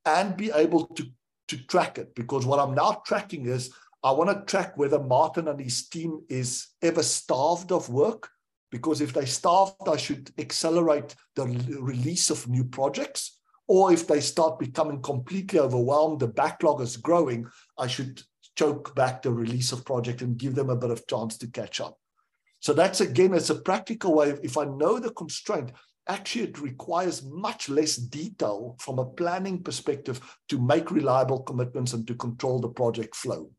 [0.07, 1.07] and be able to,
[1.49, 2.15] to track it.
[2.15, 6.21] Because what I'm now tracking is I want to track whether Martin and his team
[6.29, 8.29] is ever starved of work.
[8.71, 11.47] Because if they starved, I should accelerate the
[11.81, 13.41] release of new projects.
[13.67, 17.47] Or if they start becoming completely overwhelmed, the backlog is growing,
[17.79, 18.23] I should
[18.57, 21.81] choke back the release of project and give them a bit of chance to catch
[21.81, 21.99] up.
[22.61, 24.35] So that's again, it's a practical way.
[24.43, 25.73] If I know the constraint,
[26.09, 32.07] actually it requires much less detail from a planning perspective to make reliable commitments and
[32.07, 33.51] to control the project flow.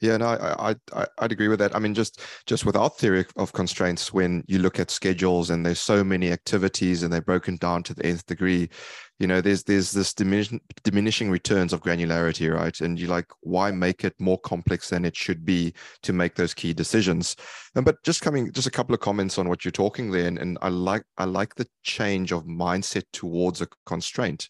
[0.00, 1.74] Yeah, no, I, I I'd agree with that.
[1.74, 5.64] I mean, just just with our theory of constraints, when you look at schedules and
[5.64, 8.68] there's so many activities and they're broken down to the nth degree,
[9.18, 12.78] you know, there's there's this diminishing diminishing returns of granularity, right?
[12.80, 15.72] And you like, why make it more complex than it should be
[16.02, 17.36] to make those key decisions?
[17.76, 20.38] And but just coming, just a couple of comments on what you're talking there, and,
[20.38, 24.48] and I like I like the change of mindset towards a constraint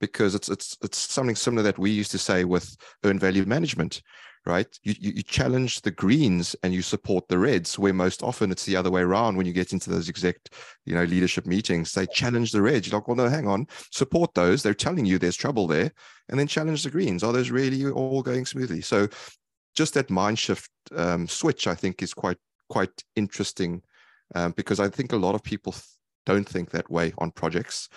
[0.00, 4.02] because it's it's it's something similar that we used to say with earned value management
[4.46, 4.66] right?
[4.82, 8.64] You, you, you challenge the greens and you support the reds, where most often it's
[8.64, 10.36] the other way around when you get into those exec,
[10.84, 11.92] you know, leadership meetings.
[11.92, 12.86] They challenge the reds.
[12.86, 14.62] You're like, well, no, hang on, support those.
[14.62, 15.92] They're telling you there's trouble there,
[16.28, 17.22] and then challenge the greens.
[17.22, 18.80] Are those really all going smoothly?
[18.80, 19.08] So,
[19.74, 23.82] just that mind shift um, switch, I think, is quite quite interesting
[24.34, 25.74] um, because I think a lot of people
[26.26, 27.88] don't think that way on projects.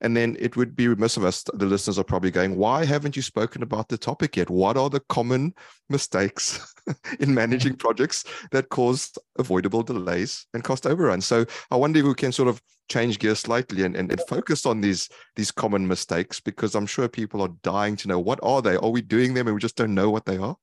[0.00, 3.16] And then it would be remiss of us, the listeners are probably going, why haven't
[3.16, 4.48] you spoken about the topic yet?
[4.48, 5.54] What are the common
[5.88, 6.72] mistakes
[7.20, 11.26] in managing projects that cause avoidable delays and cost overruns?
[11.26, 14.66] So I wonder if we can sort of change gears slightly and, and, and focus
[14.66, 18.62] on these, these common mistakes because I'm sure people are dying to know what are
[18.62, 18.76] they?
[18.76, 20.56] Are we doing them and we just don't know what they are?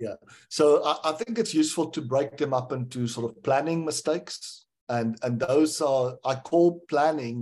[0.00, 0.14] Yeah.
[0.48, 4.61] So I, I think it's useful to break them up into sort of planning mistakes
[4.92, 7.38] and and those are i call planning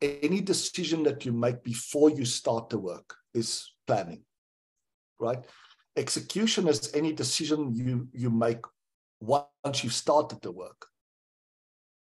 [0.00, 3.50] any decision that you make before you start the work is
[3.86, 4.22] planning
[5.18, 5.44] right
[5.96, 8.62] execution is any decision you you make
[9.20, 10.86] once you've started the work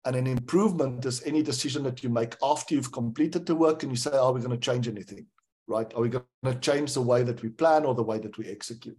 [0.05, 3.93] and an improvement is any decision that you make after you've completed the work and
[3.93, 5.27] you say are we going to change anything
[5.71, 5.95] right?
[5.95, 8.47] Are we going to change the way that we plan or the way that we
[8.47, 8.99] execute?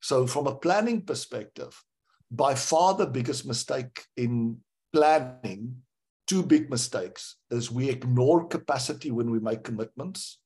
[0.00, 1.82] So, from a planning perspective,
[2.30, 4.58] by far the biggest mistake in
[4.92, 5.82] planning,
[6.26, 10.38] two big mistakes, is we ignore capacity when we make commitments.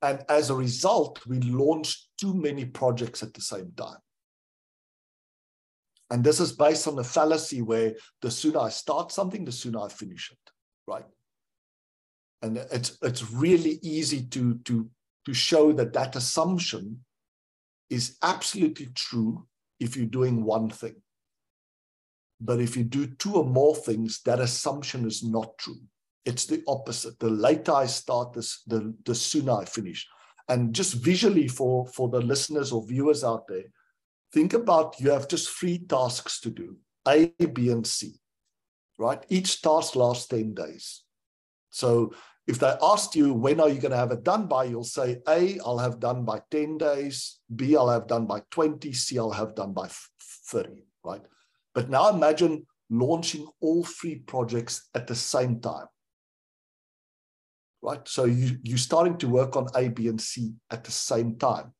[0.00, 3.98] And as a result, we launch too many projects at the same time.
[6.10, 9.80] And this is based on a fallacy where the sooner I start something, the sooner
[9.80, 10.52] I finish it,
[10.86, 11.04] right?
[12.40, 14.88] And it's it's really easy to to
[15.26, 17.04] to show that that assumption
[17.90, 19.46] is absolutely true
[19.80, 20.96] if you're doing one thing.
[22.40, 25.80] But if you do two or more things, that assumption is not true.
[26.24, 27.18] It's the opposite.
[27.18, 30.06] The later I start this, the, the sooner I finish.
[30.48, 33.64] And just visually for, for the listeners or viewers out there,
[34.32, 36.76] think about you have just three tasks to do
[37.06, 38.14] A, B, and C,
[38.98, 39.24] right?
[39.28, 41.02] Each task lasts 10 days.
[41.70, 42.12] So
[42.46, 45.18] if they asked you, when are you going to have it done by, you'll say,
[45.28, 47.40] A, I'll have done by 10 days.
[47.54, 48.92] B, I'll have done by 20.
[48.92, 49.88] C, I'll have done by
[50.46, 51.20] 30, right?
[51.74, 55.86] But now imagine launching all three projects at the same time,
[57.82, 58.06] right?
[58.08, 61.72] So you, you're starting to work on A, B, and C at the same time.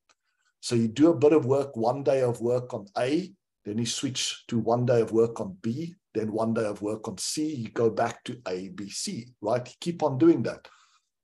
[0.61, 3.33] So you do a bit of work, one day of work on A,
[3.65, 7.07] then you switch to one day of work on B, then one day of work
[7.09, 9.67] on C, you go back to A, B, C, right?
[9.67, 10.69] You keep on doing that.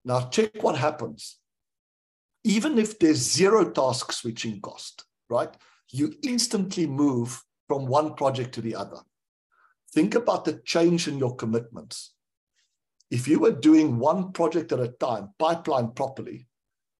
[0.04, 1.38] Now check what happens.
[2.44, 5.54] Even if there's zero task switching cost, right?
[5.90, 8.98] You instantly move from one project to the other.
[9.92, 12.14] Think about the change in your commitments.
[13.10, 16.48] If you were doing one project at a time, pipeline properly,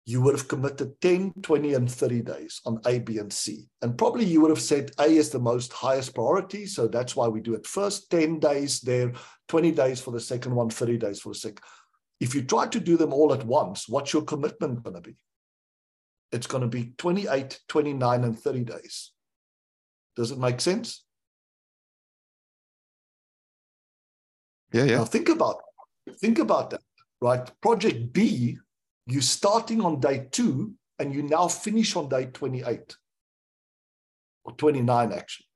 [0.07, 3.67] you would have committed 10, 20, and 30 days on A, B, and C.
[3.81, 6.67] And probably you would have said A is the most highest priority.
[6.67, 9.13] So that's why we do it first 10 days there,
[9.49, 11.61] 20 days for the second one, 30 days for the second.
[12.21, 15.17] If you try to do them all at once, what's your commitment going to be?
[16.33, 19.14] It's going to be 28, 29, and 30 days.
[20.17, 21.05] Does it make sense?
[24.73, 24.97] Yeah, yeah.
[24.97, 25.57] Now think about
[26.21, 26.81] think about that,
[27.21, 27.51] right?
[27.61, 28.59] Project B
[29.07, 32.97] you're starting on day two and you now finish on day 28
[34.45, 35.47] or 29, actually.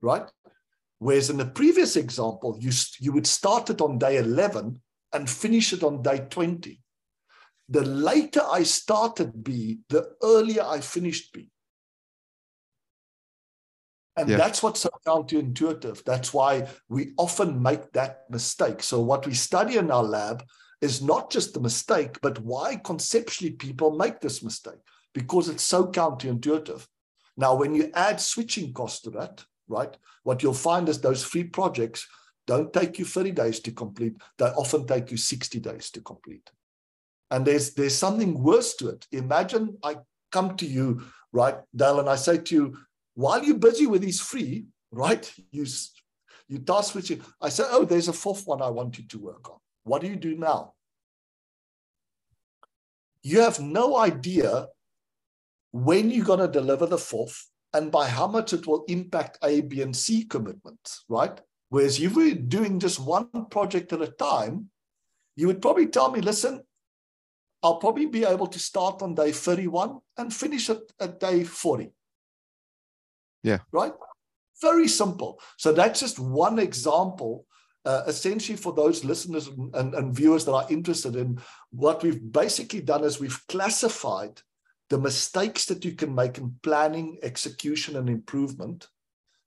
[0.00, 0.28] Right?
[0.98, 4.80] Whereas in the previous example, you, you would start it on day 11
[5.12, 6.80] and finish it on day 20.
[7.68, 11.50] The later I started B, the earlier I finished B.
[14.16, 14.36] And yeah.
[14.36, 16.04] that's what's so counterintuitive.
[16.04, 18.82] That's why we often make that mistake.
[18.82, 20.44] So, what we study in our lab
[20.80, 24.78] is not just the mistake, but why conceptually people make this mistake
[25.14, 26.86] because it's so counterintuitive.
[27.36, 31.44] Now, when you add switching costs to that, right, what you'll find is those free
[31.44, 32.06] projects
[32.46, 34.16] don't take you 30 days to complete.
[34.38, 36.50] They often take you 60 days to complete.
[37.30, 39.06] And there's there's something worse to it.
[39.10, 39.96] Imagine I
[40.30, 41.02] come to you,
[41.32, 42.78] right, Dale, and I say to you,
[43.14, 45.66] while you're busy with these free, right, you
[46.48, 47.22] you task switching.
[47.40, 49.56] I say, oh, there's a fourth one I want you to work on.
[49.84, 50.74] What do you do now?
[53.22, 54.66] You have no idea
[55.72, 59.62] when you're going to deliver the fourth and by how much it will impact A,
[59.62, 61.40] B, and C commitments, right?
[61.70, 64.70] Whereas if we're doing just one project at a time,
[65.34, 66.62] you would probably tell me, listen,
[67.62, 71.90] I'll probably be able to start on day 31 and finish it at day 40.
[73.44, 73.58] Yeah.
[73.70, 73.92] Right?
[74.60, 75.40] Very simple.
[75.56, 77.46] So that's just one example
[77.84, 81.38] uh, essentially for those listeners and, and, and, viewers that are interested in
[81.70, 84.40] what we've basically done is we've classified
[84.90, 88.88] the mistakes that you can make in planning, execution, and improvement.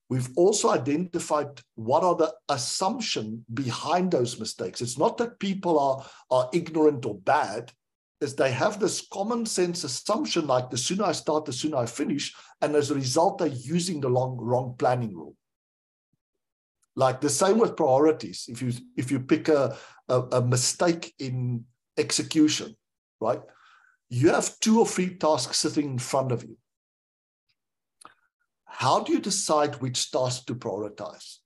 [0.10, 4.82] We've also identified what are the assumption behind those mistakes.
[4.82, 7.72] It's not that people are, are ignorant or bad,
[8.20, 11.86] is they have this common sense assumption like the sooner I start, the sooner I
[11.86, 12.34] finish.
[12.62, 15.36] And as a result, they're using the long, wrong planning rule.
[16.96, 18.46] Like the same with priorities.
[18.48, 19.78] If you if you pick a,
[20.10, 21.66] a, a mistake in
[21.96, 22.76] execution,
[23.22, 23.42] right?
[24.10, 26.58] You have two or three tasks sitting in front of you.
[28.66, 31.38] How do you decide which task to prioritize?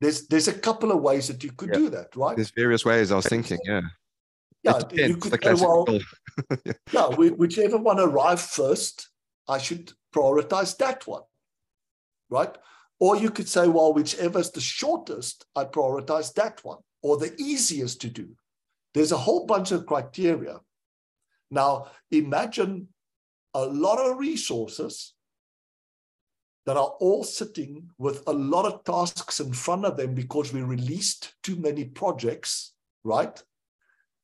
[0.00, 1.78] There's there's a couple of ways that you could yeah.
[1.78, 2.36] do that, right?
[2.36, 3.10] There's various ways.
[3.10, 3.82] I was thinking, yeah.
[4.64, 5.86] Yeah, you could say, well,
[6.64, 9.08] yeah, yeah whichever one arrived first,
[9.46, 11.22] I should prioritize that one
[12.30, 12.56] right?
[13.00, 18.00] Or you could say, well, whichever's the shortest, I prioritize that one, or the easiest
[18.02, 18.30] to do.
[18.94, 20.60] There's a whole bunch of criteria.
[21.50, 22.88] Now, imagine
[23.54, 25.14] a lot of resources
[26.68, 30.60] that are all sitting with a lot of tasks in front of them because we
[30.60, 33.42] released too many projects, right?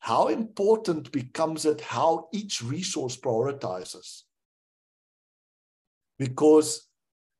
[0.00, 4.24] How important becomes it how each resource prioritizes?
[6.18, 6.86] Because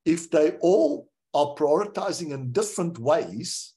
[0.07, 3.75] if they all are prioritizing in different ways,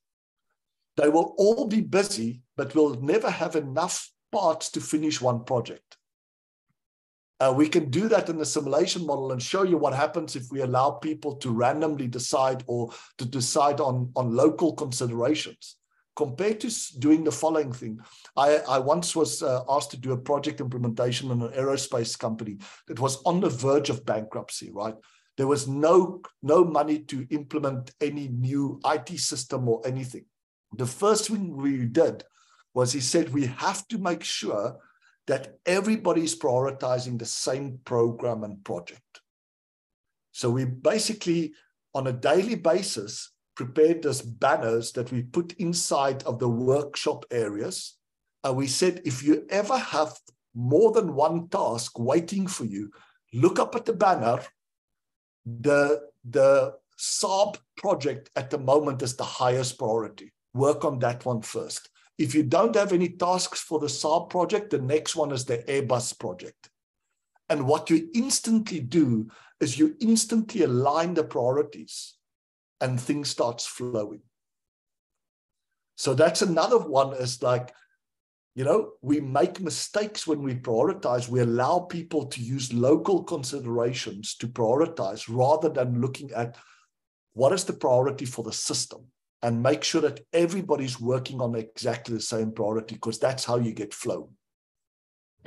[0.96, 5.97] they will all be busy, but will never have enough parts to finish one project.
[7.40, 10.52] Uh, we can do that in the simulation model and show you what happens if
[10.52, 15.76] we allow people to randomly decide or to decide on, on local considerations.
[16.16, 18.00] Compared to doing the following thing,
[18.36, 22.58] I, I once was uh, asked to do a project implementation in an aerospace company
[22.88, 24.96] that was on the verge of bankruptcy, right?
[25.38, 30.26] There was no, no money to implement any new IT system or anything.
[30.76, 32.24] The first thing we did
[32.74, 34.78] was he said, we have to make sure
[35.28, 39.22] that everybody's prioritizing the same program and project.
[40.32, 41.54] So we basically,
[41.94, 47.98] on a daily basis, prepared these banners that we put inside of the workshop areas.
[48.44, 50.14] And we said, if you ever have
[50.56, 52.92] more than one task waiting for you,
[53.34, 54.40] look up at the banner.
[55.46, 60.32] The, the Saab project at the moment is the highest priority.
[60.54, 61.90] Work on that one first.
[62.18, 65.60] If you don't have any tasks for the Saab project, the next one is the
[65.60, 66.70] Airbus project.
[67.50, 69.30] And what you instantly do
[69.62, 72.16] is you instantly align the priorities
[72.82, 74.22] and things starts flowing.
[75.96, 77.74] So that's another one is like,
[78.56, 81.30] you know, we make mistakes when we prioritize.
[81.30, 86.58] We allow people to use local considerations to prioritize rather than looking at
[87.34, 89.06] what is the priority for the system
[89.42, 93.72] and make sure that everybody's working on exactly the same priority because that's how you
[93.72, 94.30] get flow.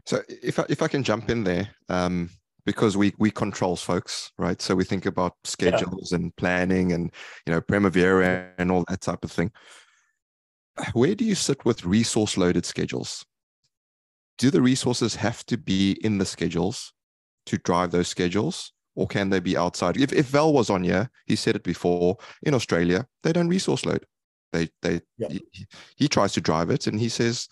[0.07, 2.31] So if I, if I can jump in there, um,
[2.65, 4.61] because we we controls folks, right?
[4.61, 6.17] So we think about schedules yeah.
[6.17, 7.11] and planning and
[7.47, 9.51] you know Primavera and all that type of thing.
[10.93, 13.25] Where do you sit with resource loaded schedules?
[14.39, 16.93] Do the resources have to be in the schedules
[17.47, 18.73] to drive those schedules?
[19.01, 19.97] Or can they be outside?
[19.97, 22.19] If, if Val was on here, he said it before.
[22.43, 24.05] In Australia, they don't resource load.
[24.53, 25.41] They they he,
[25.97, 27.49] he, tries to drive it, and he says,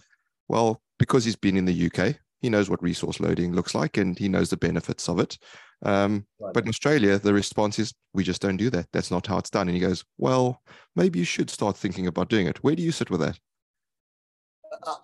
[0.49, 4.19] well, because he's been in the UK, he knows what resource loading looks like, and
[4.19, 5.39] he knows the benefits of it.
[5.83, 6.53] Um, right.
[6.53, 8.89] But in Australia, the response is, we just don't do that.
[8.93, 9.69] That's not how it's done.
[9.69, 10.61] And he goes, well,
[10.97, 12.63] maybe you should start thinking about doing it.
[12.63, 13.39] Where do you sit with that?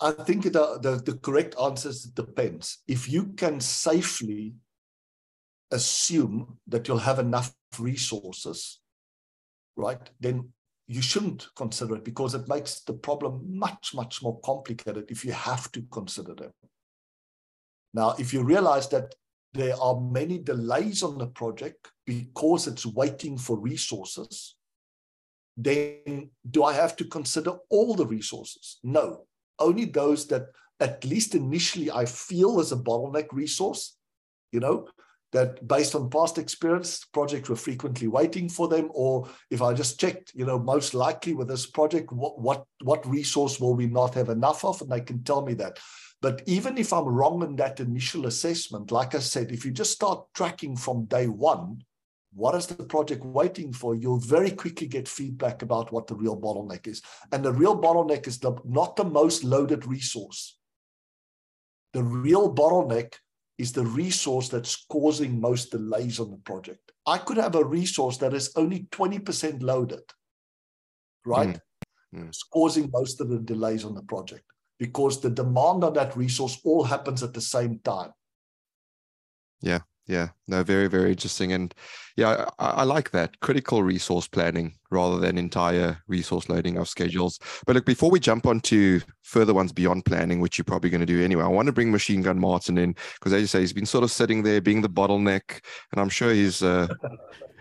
[0.02, 2.78] I think the, the, the correct answer is it depends.
[2.86, 4.56] If you can safely
[5.70, 8.80] assume that you'll have enough resources,
[9.76, 10.52] right, then
[10.86, 15.32] you shouldn't consider it because it makes the problem much, much more complicated if you
[15.32, 16.52] have to consider them.
[17.94, 19.14] Now, if you realize that
[19.54, 24.56] there are many delays on the project because it's waiting for resources,
[25.56, 28.78] then do I have to consider all the resources?
[28.82, 29.26] No,
[29.58, 30.46] only those that
[30.80, 33.96] at least initially I feel is a bottleneck resource.
[34.50, 34.88] You know,
[35.34, 39.98] that based on past experience, projects were frequently waiting for them, or if I just
[39.98, 44.14] checked, you know, most likely with this project, what what what resource will we not
[44.14, 45.80] have enough of, and they can tell me that.
[46.22, 49.90] But even if I'm wrong in that initial assessment, like I said, if you just
[49.90, 51.82] start tracking from day one,
[52.32, 53.96] what is the project waiting for?
[53.96, 57.02] You'll very quickly get feedback about what the real bottleneck is.
[57.32, 60.56] And the real bottleneck is the, not the most loaded resource.
[61.92, 63.14] The real bottleneck
[63.58, 66.92] is the resource that's causing most delays on the project.
[67.06, 70.02] I could have a resource that is only 20% loaded,
[71.24, 71.58] right?
[72.14, 72.20] Mm.
[72.20, 72.28] Mm.
[72.28, 74.44] It's causing most of the delays on the project
[74.78, 78.10] because the demand on that resource all happens at the same time.
[79.60, 81.52] Yeah, yeah, no, very, very interesting.
[81.52, 81.74] And
[82.16, 87.38] yeah, I, I, like that critical resource planning rather than entire resource loading of schedules.
[87.66, 91.00] But look, before we jump on to further ones beyond planning, which you're probably going
[91.00, 93.60] to do anyway, I want to bring Machine Gun Martin in because, as you say,
[93.60, 95.60] he's been sort of sitting there being the bottleneck.
[95.92, 96.86] And I'm sure he's uh,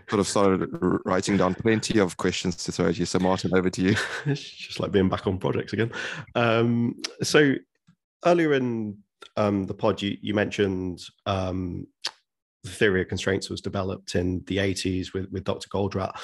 [0.09, 0.69] sort of started
[1.05, 3.05] writing down plenty of questions to throw at you.
[3.05, 3.95] So, Martin, over to you.
[4.25, 5.91] it's just like being back on projects again.
[6.35, 7.53] Um, so,
[8.25, 8.97] earlier in
[9.37, 11.87] um, the pod, you, you mentioned um,
[12.63, 15.69] the theory of constraints was developed in the 80s with, with Dr.
[15.69, 16.17] Goldratt.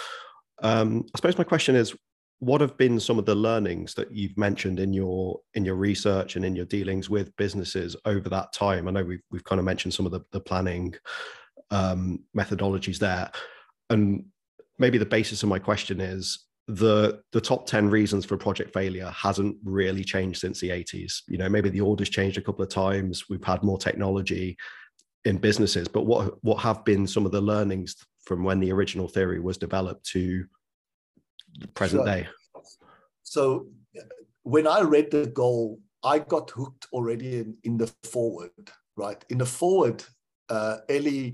[0.62, 1.96] Um, I suppose my question is,
[2.40, 6.38] what have been some of the learnings that you've mentioned in your in your research
[6.38, 8.88] and in your dealings with businesses over that time?
[8.88, 10.96] I know we've we've kind of mentioned some of the, the planning
[11.70, 13.30] um, methodologies there,
[13.90, 14.24] and
[14.78, 19.10] maybe the basis of my question is the the top 10 reasons for project failure
[19.10, 22.70] hasn't really changed since the 80s you know maybe the orders changed a couple of
[22.70, 24.56] times we've had more technology
[25.26, 27.96] in businesses but what what have been some of the learnings
[28.26, 30.46] from when the original theory was developed to
[31.74, 32.28] present day?
[33.24, 33.68] So
[34.44, 39.24] when I read the goal, I got hooked already in, in the foreword, right?
[39.30, 40.04] In the foreword,
[40.50, 41.32] uh, Eli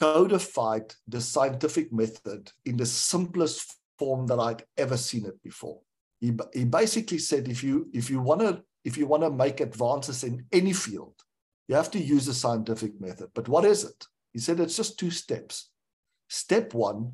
[0.00, 5.80] codified the scientific method in the simplest form that I'd ever seen it before.
[6.20, 9.60] He, he basically said if you if you want to if you want to make
[9.60, 11.14] advances in any field,
[11.68, 13.30] you have to use a scientific method.
[13.34, 14.06] But what is it?
[14.32, 15.70] He said it's just two steps.
[16.28, 17.12] Step one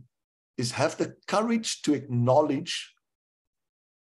[0.57, 2.95] is have the courage to acknowledge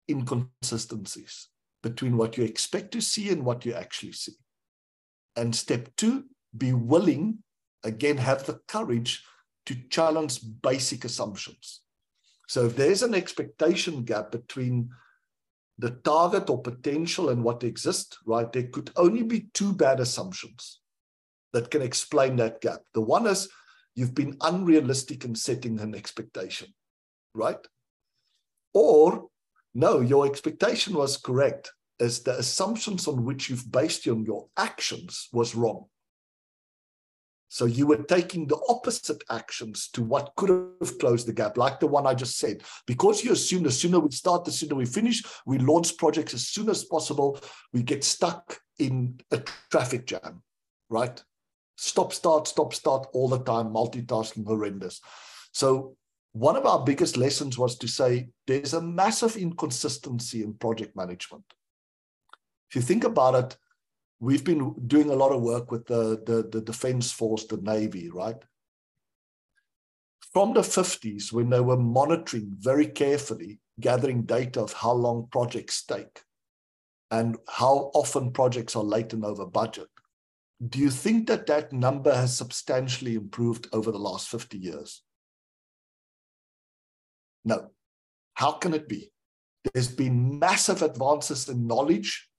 [0.10, 1.48] inconsistencies
[1.84, 4.34] between what you expect to see and what you actually see.
[5.36, 6.26] And step two,
[6.56, 7.40] be willing,
[7.84, 9.24] again, have the courage
[9.66, 11.82] to challenge basic assumptions.
[12.48, 14.90] So if there's an expectation gap between
[15.78, 20.80] the target or potential and what exists, right, there could only be two bad assumptions
[21.54, 22.82] that can explain that gap.
[22.94, 23.50] The one is
[23.96, 26.74] you've been unrealistic in setting an expectation,
[27.34, 27.60] right?
[28.74, 29.28] Or
[29.74, 35.30] no, your expectation was correct, as the assumptions on which you've based on your actions
[35.32, 35.86] was wrong.
[37.54, 40.50] So you were taking the opposite actions to what could
[40.80, 42.64] have closed the gap, like the one I just said.
[42.88, 46.48] Because you assume the sooner we start, the sooner we finish, we launch projects as
[46.48, 47.38] soon as possible,
[47.74, 50.42] we get stuck in a traffic jam,
[50.88, 51.22] right?
[51.76, 55.02] Stop, start, stop, start all the time, multitasking horrendous.
[55.52, 55.98] So
[56.32, 61.44] one of our biggest lessons was to say there's a massive inconsistency in project management.
[62.70, 63.58] If you think about it,
[64.22, 68.10] we've been doing a lot of work with the, the, the Defense Force, the Navy,
[68.10, 68.38] right?
[70.32, 75.84] From the 50s, when they were monitoring very carefully, gathering data of how long projects
[75.84, 76.22] take
[77.10, 79.90] and how often projects are late and over budget,
[80.70, 85.02] do you think that that number has substantially improved over the last 50 years?
[87.44, 87.72] No.
[88.36, 89.12] How can it be?
[89.74, 92.30] There's been massive advances in knowledge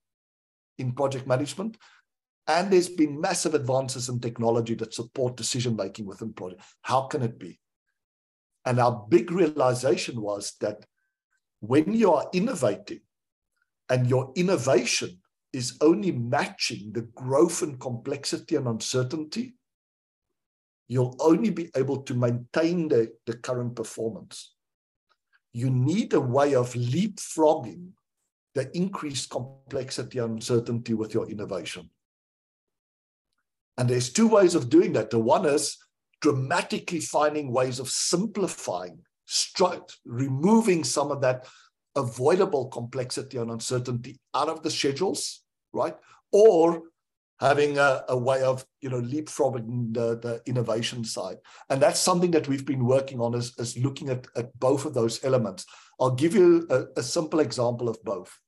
[0.83, 1.76] in project management,
[2.47, 6.62] and there's been massive advances in technology that support decision making within project.
[6.83, 7.59] How can it be?
[8.64, 10.85] And our big realization was that
[11.61, 13.01] when you are innovating
[13.89, 15.20] and your innovation
[15.53, 19.55] is only matching the growth and complexity and uncertainty,
[20.89, 24.55] you'll only be able to maintain the, the current performance
[25.53, 27.91] you need a way of leapfrogging
[28.55, 31.90] the increased complexity and uncertainty with your innovation.
[33.78, 35.11] And there's two ways of doing that.
[35.11, 35.78] The one is
[36.20, 38.98] dramatically finding ways of simplifying,
[39.28, 41.46] stri- removing some of that
[41.96, 45.42] avoidable complexity and uncertainty out of the schedules,
[45.72, 45.96] right?
[46.30, 46.82] Or
[47.42, 51.38] having a, a way of you know leapfrogging the, the innovation side
[51.68, 54.94] and that's something that we've been working on is, is looking at, at both of
[54.94, 55.66] those elements
[56.00, 58.38] i'll give you a, a simple example of both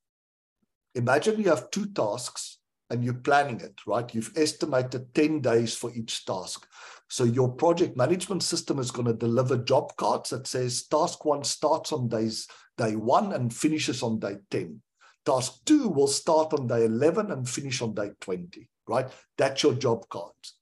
[0.94, 2.58] imagine you have two tasks
[2.90, 6.66] and you're planning it right you've estimated 10 days for each task
[7.08, 11.44] so your project management system is going to deliver job cards that says task one
[11.44, 14.80] starts on days day one and finishes on day 10
[15.24, 19.08] task two will start on day 11 and finish on day 20 right?
[19.38, 20.54] That's your job cards.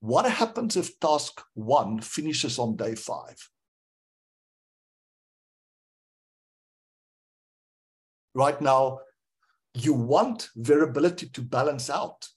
[0.00, 3.36] What happens if task one finishes on day five?
[8.34, 9.00] Right now,
[9.84, 12.28] you want variability to balance out,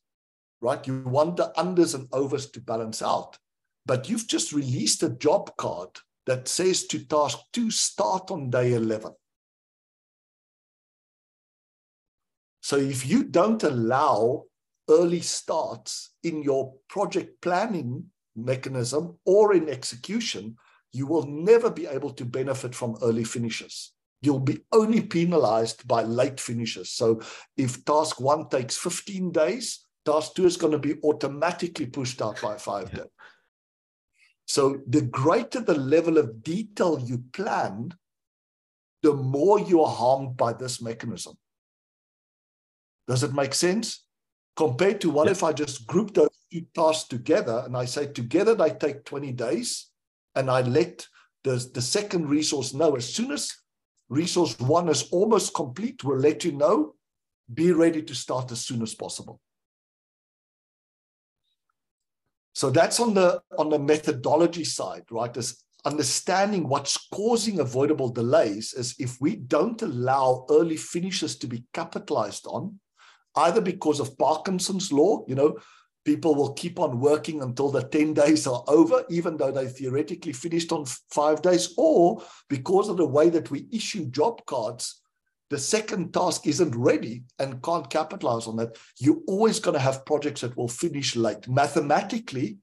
[0.62, 0.86] right?
[0.86, 3.38] You want the unders and overs to balance out,
[3.86, 5.90] but you've just released a job card
[6.26, 9.14] that says to task two start on day 11.
[12.62, 14.46] So if you don't allow
[14.90, 20.56] early starts in your project planning mechanism or in execution,
[20.92, 23.94] you will never be able to benefit from early finishes.
[24.22, 26.92] You'll be only penalized by late finishes.
[26.92, 27.22] So
[27.56, 32.42] if task one takes 15 days, task two is going to be automatically pushed out
[32.42, 33.00] by five yeah.
[33.00, 33.12] days.
[34.46, 37.94] So the greater the level of detail you plan,
[39.04, 41.38] the more you are harmed by this mechanism.
[43.08, 44.04] Does it make sense?
[44.60, 45.32] compared to what yeah.
[45.32, 49.32] if I just group those two tasks together and I say together they take 20
[49.32, 49.88] days
[50.36, 51.08] and I let
[51.46, 53.54] the, the second resource know as soon as
[54.10, 56.96] resource one is almost complete, we'll let you know.
[57.52, 59.40] Be ready to start as soon as possible.
[62.54, 65.36] So that's on the on the methodology side, right?
[65.38, 71.64] Is understanding what's causing avoidable delays is if we don't allow early finishes to be
[71.74, 72.80] capitalized on,
[73.36, 75.58] either because of Parkinson's law, you know,
[76.10, 80.34] People will keep on working until the 10 days are over, even though they theoretically
[80.34, 85.04] finished on five days, or because of the way that we issue job cards,
[85.52, 88.76] the second task isn't ready and can't capitalize on that.
[88.98, 91.48] You're always going to have projects that will finish late.
[91.48, 92.58] Mathematically,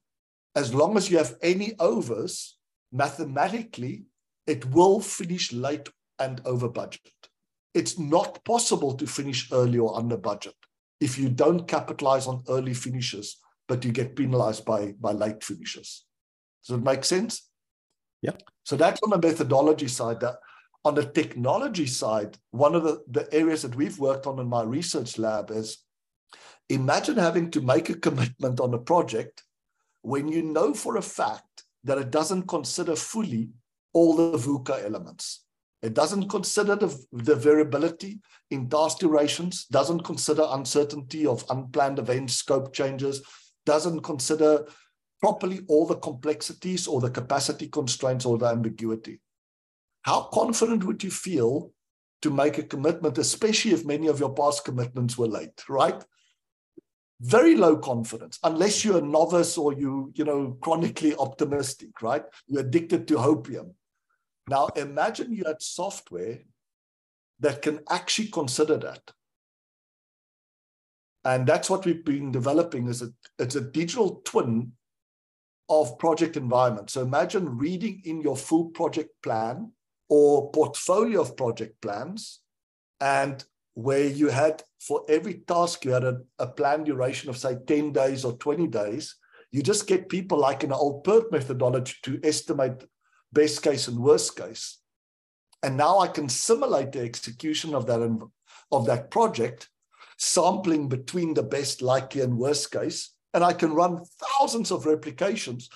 [0.53, 2.57] as long as you have any overs,
[2.91, 4.07] mathematically,
[4.45, 5.87] it will finish late
[6.19, 7.13] and over budget.
[7.73, 10.56] It's not possible to finish early or under budget
[10.99, 13.37] if you don't capitalize on early finishes,
[13.67, 16.05] but you get penalized by, by late finishes.
[16.65, 17.49] Does it make sense?
[18.21, 18.31] Yeah.
[18.63, 20.19] So that's on the methodology side.
[20.21, 20.37] That
[20.83, 24.63] on the technology side, one of the, the areas that we've worked on in my
[24.63, 25.79] research lab is
[26.69, 29.43] imagine having to make a commitment on a project
[30.01, 33.49] when you know for a fact that it doesn't consider fully
[33.93, 35.45] all the VUCA elements.
[35.81, 38.19] It doesn't consider the, the variability
[38.49, 43.21] in task durations, doesn't consider uncertainty of unplanned events, scope changes,
[43.65, 44.65] doesn't consider
[45.21, 49.19] properly all the complexities or the capacity constraints or the ambiguity.
[50.01, 51.71] How confident would you feel
[52.21, 56.03] to make a commitment, especially if many of your past commitments were late, right?
[57.19, 62.23] Very low confidence, unless you're a novice or you, you know, chronically optimistic, right?
[62.47, 63.73] You're addicted to hopium.
[64.49, 66.39] Now, imagine you had software
[67.39, 69.11] that can actually consider that.
[71.25, 74.71] And that's what we've been developing is a, it's a digital twin
[75.69, 76.89] of project environment.
[76.89, 79.73] So imagine reading in your full project plan
[80.07, 82.39] or portfolio of project plans
[83.01, 83.43] and
[83.73, 87.91] where you had for every task you had a, a plan duration of say 10
[87.91, 89.17] days or 20 days
[89.51, 92.83] you just get people like in the old PERT methodology to estimate
[93.33, 94.79] best case and worst case.
[95.63, 98.01] And now I can simulate the execution of that,
[98.71, 99.69] of that project,
[100.17, 103.13] sampling between the best, likely, and worst case.
[103.33, 104.03] And I can run
[104.39, 105.69] thousands of replications.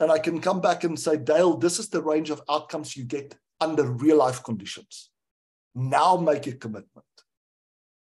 [0.00, 3.04] And I can come back and say, Dale, this is the range of outcomes you
[3.04, 5.10] get under real life conditions.
[5.74, 7.04] Now make a commitment.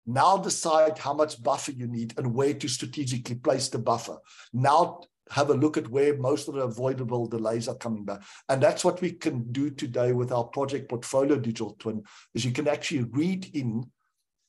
[0.06, 4.18] Now decide how much buffer you need and where to strategically place the buffer.
[4.52, 5.00] Now
[5.30, 8.22] have a look at where most of the avoidable delays are coming back.
[8.48, 12.02] And that's what we can do today with our project portfolio digital twin,
[12.34, 13.90] is you can actually read in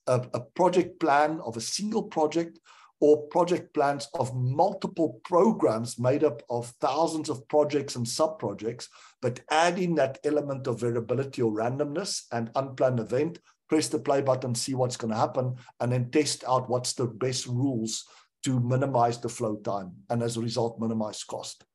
[0.08, 2.60] a, a project plan of a single project
[3.02, 8.88] or project plans of multiple programs made up of thousands of projects and sub-projects,
[9.22, 14.22] but add in that element of variability or randomness and unplanned event, press the play
[14.22, 18.06] button, see what's going to happen, and then test out what's the best rules
[18.46, 21.66] to minimize the flow time and as a result, minimize cost.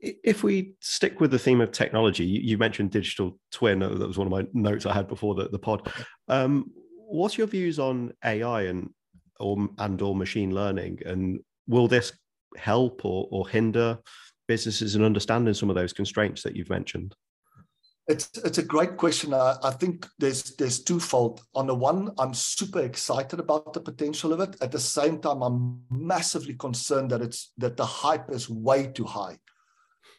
[0.00, 3.78] If we stick with the theme of technology, you mentioned digital twin.
[3.78, 5.90] That was one of my notes I had before the, the pod.
[6.28, 6.70] Um,
[7.08, 8.90] what's your views on AI and
[9.40, 12.12] or and or machine learning, and will this
[12.56, 13.98] help or, or hinder
[14.48, 17.14] businesses in understanding some of those constraints that you've mentioned?
[18.08, 19.34] It's it's a great question.
[19.34, 21.42] I, I think there's there's twofold.
[21.54, 24.56] On the one, I'm super excited about the potential of it.
[24.60, 29.04] At the same time, I'm massively concerned that it's that the hype is way too
[29.04, 29.38] high.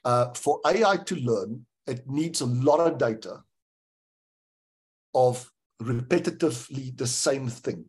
[0.04, 3.42] Uh, for AI to learn, it needs a lot of data
[5.16, 5.50] of
[5.82, 7.86] repetitively the same thing.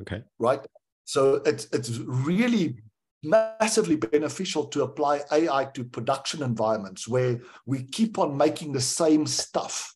[0.00, 0.22] Okay.
[0.38, 0.66] Right.
[1.04, 2.76] So it's it's really
[3.24, 9.26] massively beneficial to apply AI to production environments where we keep on making the same
[9.26, 9.94] stuff.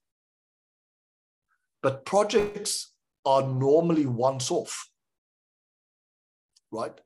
[1.82, 2.92] But projects
[3.24, 4.88] are normally once off,
[6.70, 6.98] right?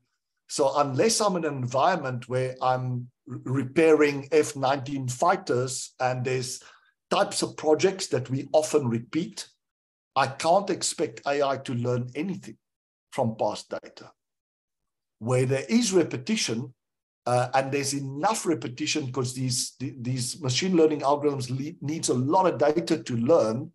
[0.48, 6.62] So unless I'm in an environment where I'm repairing F-19 fighters and there's
[7.10, 9.46] types of projects that we often repeat,
[10.16, 12.58] I can't expect AI to learn anything
[13.12, 14.10] from past data
[15.22, 16.74] where there is repetition
[17.26, 22.46] uh, and there's enough repetition because these these machine learning algorithms le- needs a lot
[22.46, 23.70] of data to learn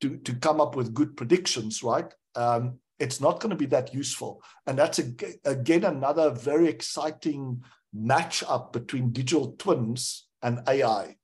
[0.00, 2.14] to, to come up with good predictions right?
[2.36, 4.42] Um, it's not going to be that useful.
[4.66, 5.06] And that's a,
[5.44, 11.16] again another very exciting match up between digital twins and ai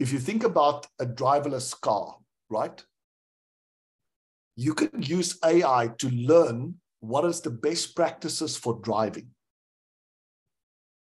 [0.00, 2.16] if you think about a driverless car
[2.50, 2.84] right?
[4.56, 9.28] You can use ai to learn what is the best practices for driving.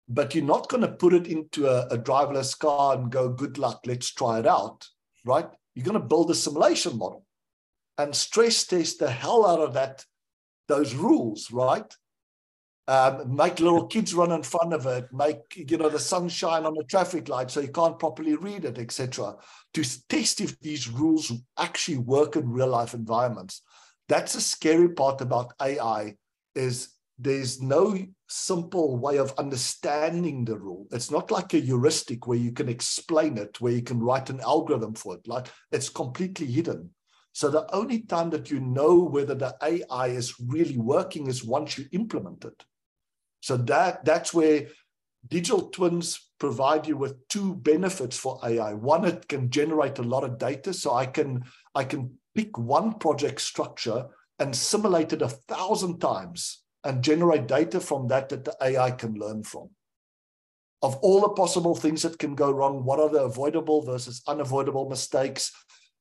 [0.09, 3.59] But you're not going to put it into a, a driverless car and go, good
[3.59, 4.87] luck, let's try it out,
[5.25, 5.47] right?
[5.75, 7.25] You're going to build a simulation model
[7.99, 10.05] and stress test the hell out of that,
[10.69, 11.93] those rules, right?
[12.87, 16.73] Um, make little kids run in front of it, make you know the sunshine on
[16.73, 19.35] the traffic light so you can't properly read it, etc.
[19.75, 23.61] To test if these rules actually work in real life environments.
[24.09, 26.17] That's the scary part about AI
[26.55, 27.99] is there's no
[28.29, 30.87] simple way of understanding the rule.
[30.93, 34.41] It's not like a heuristic where you can explain it, where you can write an
[34.41, 35.27] algorithm for it.
[35.27, 36.91] Like it's completely hidden.
[37.33, 41.77] So the only time that you know whether the AI is really working is once
[41.77, 42.65] you implement it.
[43.41, 44.69] So that that's where
[45.29, 48.75] digital twins provide you with two benefits for AI.
[48.75, 50.73] One, it can generate a lot of data.
[50.73, 51.45] So I can
[51.75, 54.07] I can pick one project structure
[54.39, 59.15] and simulate it a thousand times and generate data from that that the AI can
[59.15, 59.69] learn from.
[60.81, 64.89] Of all the possible things that can go wrong, what are the avoidable versus unavoidable
[64.89, 65.51] mistakes,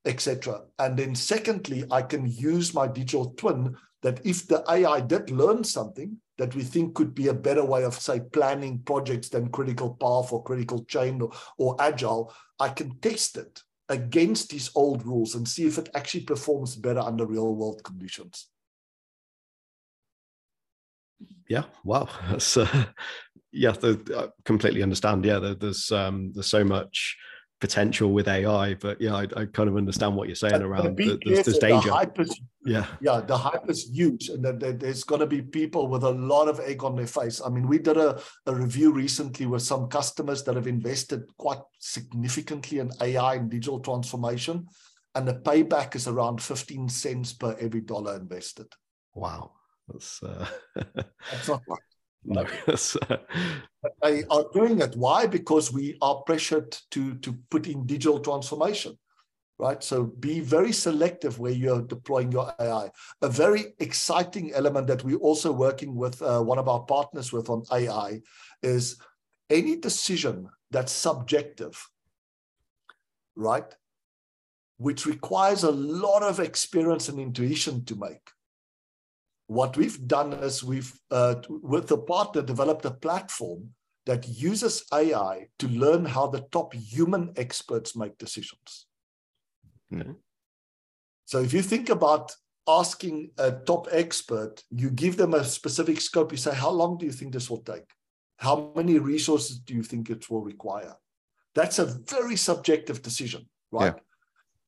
[0.06, 0.62] etc.
[0.78, 5.64] And then secondly, I can use my digital twin that if the AI did learn
[5.64, 9.96] something that we think could be a better way of, say, planning projects than critical
[9.96, 15.36] path or critical chain or, or agile, I can test it against these old rules
[15.36, 18.48] and see if it actually performs better under real world conditions.
[21.48, 22.10] Yeah wow.
[22.30, 22.86] That's uh,
[23.52, 25.26] yeah i completely understand.
[25.26, 27.18] Yeah there, there's um there's so much
[27.60, 31.20] potential with ai but yeah i, I kind of understand what you're saying around the,
[31.26, 32.86] there's, there's, danger the hype is, yeah.
[33.02, 36.48] yeah the hype is huge and that there's going to be people with a lot
[36.48, 37.42] of egg on their face.
[37.44, 41.62] I mean we did a, a review recently with some customers that have invested quite
[41.80, 44.68] significantly in ai and digital transformation
[45.16, 48.68] and the payback is around 15 cents per every dollar invested.
[49.16, 49.54] Wow.
[49.88, 50.46] That's, uh...
[50.76, 51.80] That's not right.
[52.28, 52.46] No,
[54.04, 54.98] they are doing it.
[54.98, 55.28] Why?
[55.28, 58.98] Because we are pressured to to put in digital transformation,
[59.58, 59.82] right?
[59.82, 62.92] So be very selective where you're deploying your AI.
[63.22, 67.50] A very exciting element that we're also working with uh, one of our partners with
[67.50, 68.22] on AI
[68.62, 68.98] is
[69.50, 71.82] any decision that's subjective,
[73.38, 73.74] right?
[74.80, 78.32] Which requires a lot of experience and intuition to make
[79.48, 83.70] what we've done is we've, uh, with a partner, developed a platform
[84.06, 88.88] that uses AI to learn how the top human experts make decisions.
[89.92, 90.14] Mm-hmm.
[91.26, 92.32] So if you think about
[92.68, 97.06] asking a top expert, you give them a specific scope, you say, How long do
[97.06, 97.90] you think this will take?
[98.38, 100.96] How many resources do you think it will require?
[101.56, 103.96] That's a very subjective decision, right?
[103.96, 104.02] Yeah.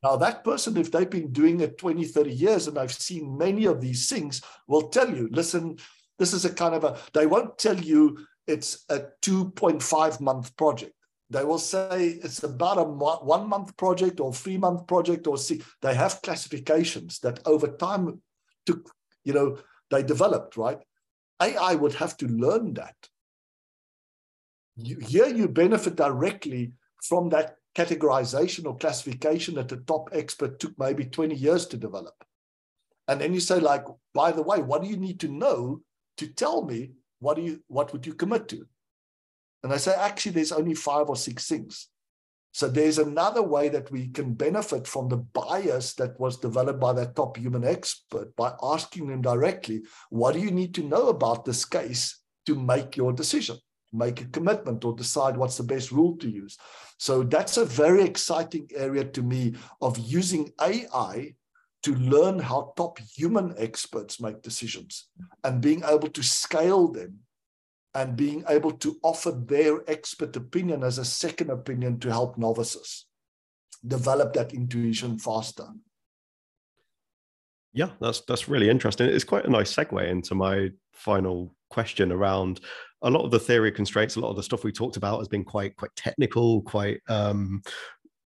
[0.02, 3.66] Now, that person, if they've been doing it 20, 30 years, and I've seen many
[3.66, 5.78] of these things, will tell you, listen,
[6.18, 10.94] this is a kind of a, they won't tell you it's a 2.5 month project.
[11.30, 15.62] They will say it's about a one month project or three month project or see.
[15.82, 18.22] They have classifications that over time
[18.66, 18.92] took,
[19.24, 19.60] you know,
[19.92, 20.80] they developed, right?
[21.40, 22.96] AI would have to learn that.
[24.76, 26.74] You, here you benefit directly
[27.04, 32.14] from that categorization or classification that the top expert took maybe 20 years to develop.
[33.08, 35.82] And then you say, like, by the way, what do you need to know
[36.18, 38.66] to tell me what do you what would you commit to?
[39.64, 41.88] And I say, actually, there's only five or six things.
[42.52, 46.94] So there's another way that we can benefit from the bias that was developed by
[46.94, 51.46] that top human expert by asking them directly, what do you need to know about
[51.46, 53.58] this case to make your decision?
[53.92, 56.58] Make a commitment or decide what's the best rule to use.
[56.98, 61.36] So that's a very exciting area to me of using AI
[61.84, 65.08] to learn how top human experts make decisions
[65.44, 67.20] and being able to scale them
[67.96, 73.06] and being able to offer their expert opinion as a second opinion to help novices
[73.88, 75.68] develop that intuition faster.
[77.74, 79.08] Yeah, that's that's really interesting.
[79.08, 82.62] It's quite a nice segue into my final question around
[83.02, 85.20] a lot of the theory of constraints, a lot of the stuff we talked about
[85.20, 87.62] has been quite quite technical, quite um,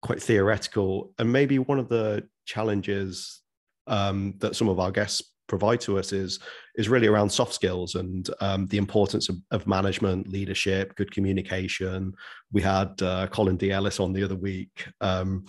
[0.02, 3.42] quite theoretical, and maybe one of the challenges
[3.86, 6.38] um, that some of our guests provide to us is
[6.76, 12.14] is really around soft skills and um, the importance of, of, management, leadership, good communication.
[12.52, 13.72] We had uh, Colin D.
[13.72, 15.44] Ellis on the other week um,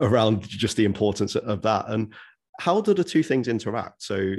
[0.00, 2.12] around just the importance of that and
[2.58, 4.02] how do the two things interact?
[4.02, 4.34] So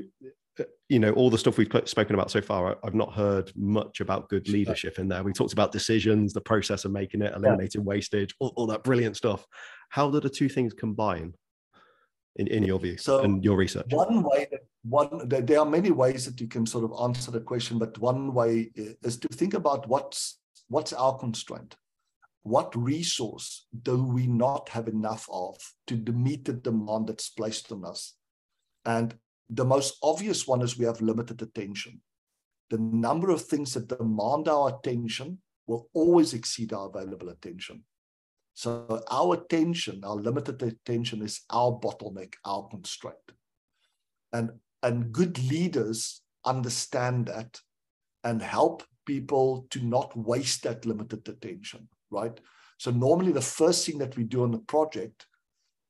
[0.90, 4.28] you know all the stuff we've spoken about so far i've not heard much about
[4.28, 5.24] good leadership in there.
[5.24, 7.86] We talked about decisions the process of making it eliminating yeah.
[7.86, 9.46] wastage all, all, that brilliant stuff.
[9.90, 11.34] How do the two things combine
[12.36, 13.86] in, in your view so and your research?
[13.90, 17.42] one way that one there are many ways that you can sort of answer the
[17.42, 21.76] question but one way is to think about what's what's our constraint?
[22.44, 27.84] What resource do we not have enough of to meet the demand that's placed on
[27.84, 28.16] us?
[28.86, 29.14] And
[29.50, 32.02] the most obvious one is we have limited attention.
[32.70, 37.84] The number of things that demand our attention will always exceed our available attention.
[38.54, 43.16] So our attention, our limited attention is our bottleneck, our constraint.
[44.34, 44.52] And,
[44.84, 47.60] and good leaders understand that
[48.24, 52.38] and help people to not waste that limited attention, right?
[52.78, 55.26] So normally the first thing that we do on the project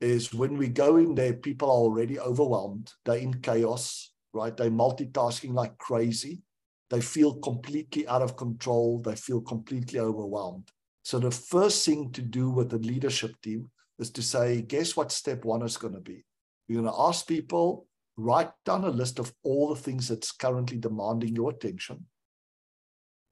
[0.01, 2.91] is when we go in there, people are already overwhelmed.
[3.05, 4.55] They're in chaos, right?
[4.55, 6.41] They're multitasking like crazy.
[6.89, 9.01] They feel completely out of control.
[9.01, 10.71] They feel completely overwhelmed.
[11.03, 13.69] So the first thing to do with the leadership team
[13.99, 16.23] is to say, guess what step one is going to be?
[16.67, 20.77] You're going to ask people, write down a list of all the things that's currently
[20.77, 22.05] demanding your attention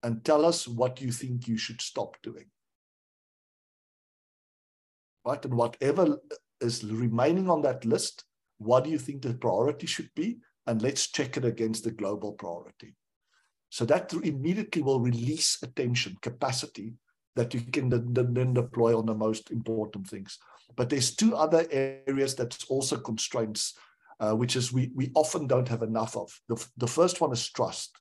[0.03, 2.45] and tell us what you think you should stop doing.
[5.25, 5.43] Right?
[5.43, 6.17] And whatever
[6.61, 8.23] is remaining on that list,
[8.57, 10.37] what do you think the priority should be?
[10.65, 12.95] And let's check it against the global priority.
[13.69, 16.93] So that immediately will release attention, capacity
[17.35, 20.39] that you can then deploy on the most important things.
[20.75, 23.77] But there's two other areas that's also constraints,
[24.19, 26.31] uh, which is we, we often don't have enough of.
[26.49, 27.97] The, the first one is trust.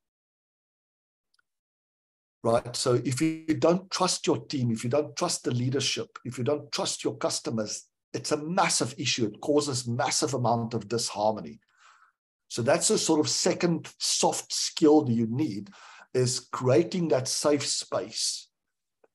[2.43, 2.77] Right.
[2.77, 6.45] So if you don't trust your team, if you don't trust the leadership, if you
[6.45, 7.85] don't trust your customers,
[8.17, 9.27] it's a massive issue.
[9.27, 11.61] It causes massive amount of disharmony.
[12.49, 15.71] So that's a sort of second soft skill that you need
[16.15, 18.49] is creating that safe space,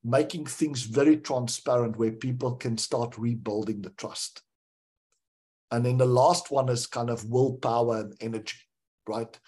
[0.04, 4.44] making things very transparent where people can start rebuilding the trust.
[5.72, 8.60] And then the last one is kind of willpower and energy,
[9.08, 9.40] right?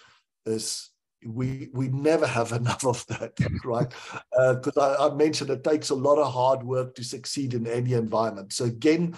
[0.46, 0.90] Is
[1.24, 3.34] we we never have enough of that,
[3.64, 3.92] right?
[4.32, 7.68] Because uh, I, I mentioned it takes a lot of hard work to succeed in
[7.68, 8.52] any environment.
[8.52, 9.14] So again,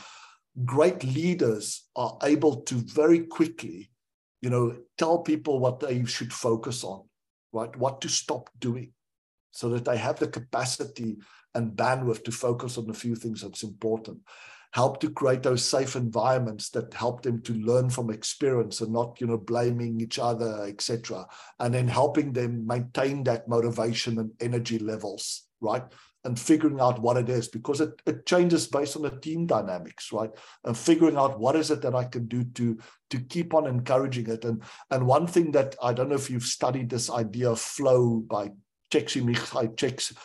[0.65, 3.91] great leaders are able to very quickly
[4.41, 7.03] you know, tell people what they should focus on,
[7.53, 7.75] right?
[7.77, 8.93] What to stop doing
[9.51, 11.17] so that they have the capacity
[11.55, 14.19] and bandwidth to focus on a few things that's important.
[14.73, 19.21] Help to create those safe environments that help them to learn from experience and not,
[19.21, 21.27] you know, blaming each other, etc.
[21.59, 25.83] And then helping them maintain that motivation and energy levels, right?
[26.27, 30.13] And figuring out what it is because it, it changes based on the team dynamics
[30.13, 30.31] right?
[30.65, 32.79] And figuring out what is it that i can do to
[33.11, 34.45] to keep on encouraging it.
[34.45, 38.17] And and one thing that i don't know if you've studied this idea of flow
[38.17, 38.51] by
[38.93, 40.17] Csikszentmihalyi Csikszentmihalyi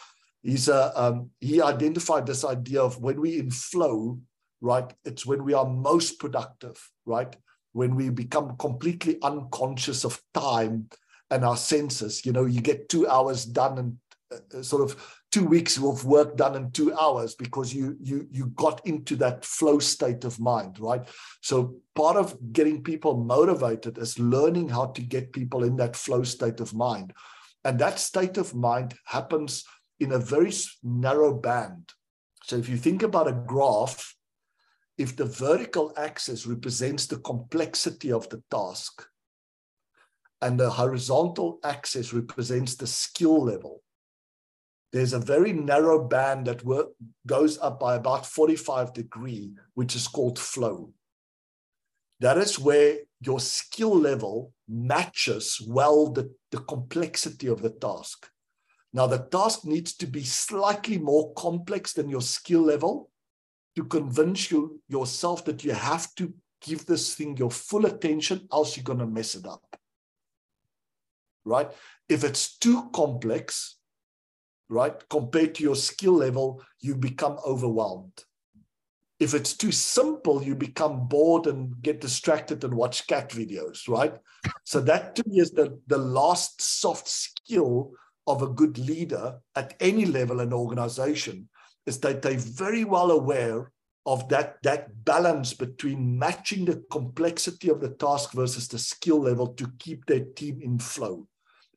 [0.42, 4.20] he's a um, he identified this idea of when we in flow
[4.60, 7.36] right it's when we are most productive right?
[7.74, 10.90] When we become completely unconscious of time
[11.30, 13.98] and our senses you know you get two hours done and
[14.32, 18.48] uh, sort of two weeks of work done in two hours because you you you
[18.48, 21.08] got into that flow state of mind right?
[21.42, 26.24] So part of getting people motivated is learning how to get people in that flow
[26.24, 27.14] state of mind.
[27.64, 29.64] And that state of mind happens
[30.00, 30.52] in a very
[30.84, 31.92] narrow band.
[32.44, 34.16] So if you think about a graph
[34.98, 39.08] if the vertical axis represents the complexity of the task
[40.44, 43.82] and the horizontal axis represents the skill level
[44.92, 46.90] there's a very narrow band that work,
[47.26, 50.94] goes up by about 45 degree, which is called flow.
[52.20, 58.30] That is where your skill level matches well the, the complexity of the task.
[58.94, 63.10] Now, the task needs to be slightly more complex than your skill level
[63.78, 68.76] to convince you yourself that you have to give this thing your full attention, else
[68.76, 69.64] you're going to mess it up.
[71.46, 71.72] Right?
[72.10, 73.78] If it's too complex,
[74.72, 75.08] right?
[75.10, 78.24] Compared to your skill level, you become overwhelmed.
[79.20, 84.16] If it's too simple, you become bored and get distracted and watch cat videos, right?
[84.64, 87.92] So that to me is the, the last soft skill
[88.26, 91.50] of a good leader at any level in organization
[91.86, 93.72] is that they're very well aware
[94.06, 99.48] of that, that balance between matching the complexity of the task versus the skill level
[99.48, 101.28] to keep their team in flow.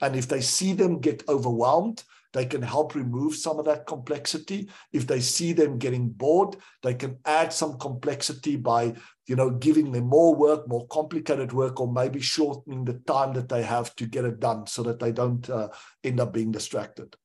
[0.00, 2.02] And if they see them get overwhelmed,
[2.34, 4.68] they can help remove some of that complexity.
[4.92, 8.94] If they see them getting bored, they can add some complexity by,
[9.26, 13.48] you know, giving them more work, more complicated work, or maybe shortening the time that
[13.48, 15.68] they have to get it done so that they don't uh,
[16.02, 17.16] end up being distracted.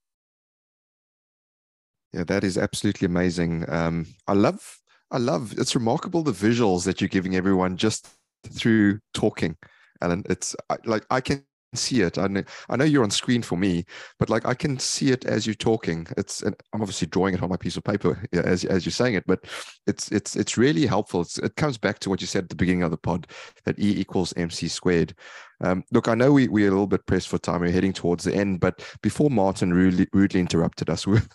[2.14, 3.70] Yeah, that is absolutely amazing.
[3.70, 4.80] Um, I love,
[5.12, 5.54] I love.
[5.58, 8.08] It's remarkable the visuals that you're giving everyone just
[8.48, 9.58] through talking,
[10.02, 10.56] and it's
[10.86, 11.44] like I can
[11.74, 12.18] see it.
[12.18, 13.86] I know, I know you're on screen for me,
[14.18, 16.08] but like I can see it as you're talking.
[16.18, 19.16] It's and I'm obviously drawing it on my piece of paper as as you're saying
[19.16, 19.46] it, but
[19.88, 21.22] it's it's it's really helpful.
[21.22, 23.28] It's, it comes back to what you said at the beginning of the pod
[23.66, 25.14] that E equals MC squared.
[25.62, 27.62] Um, look, I know we, we're a little bit pressed for time.
[27.62, 31.28] We're heading towards the end, but before Martin rudely, rudely interrupted us, we were,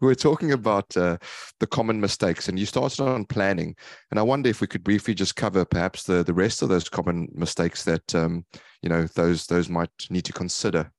[0.00, 1.18] we were talking about uh,
[1.60, 3.76] the common mistakes, and you started on planning.
[4.10, 6.88] And I wonder if we could briefly just cover perhaps the, the rest of those
[6.88, 8.44] common mistakes that um,
[8.82, 10.90] you know those those might need to consider.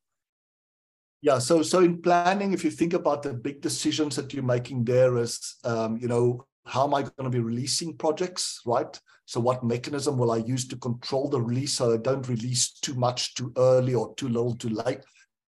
[1.22, 4.86] Yeah, so so in planning, if you think about the big decisions that you're making,
[4.86, 9.00] there is, um, you know, how am I going to be releasing projects, right?
[9.26, 12.96] So what mechanism will I use to control the release so I don't release too
[12.96, 15.00] much too early or too little too late?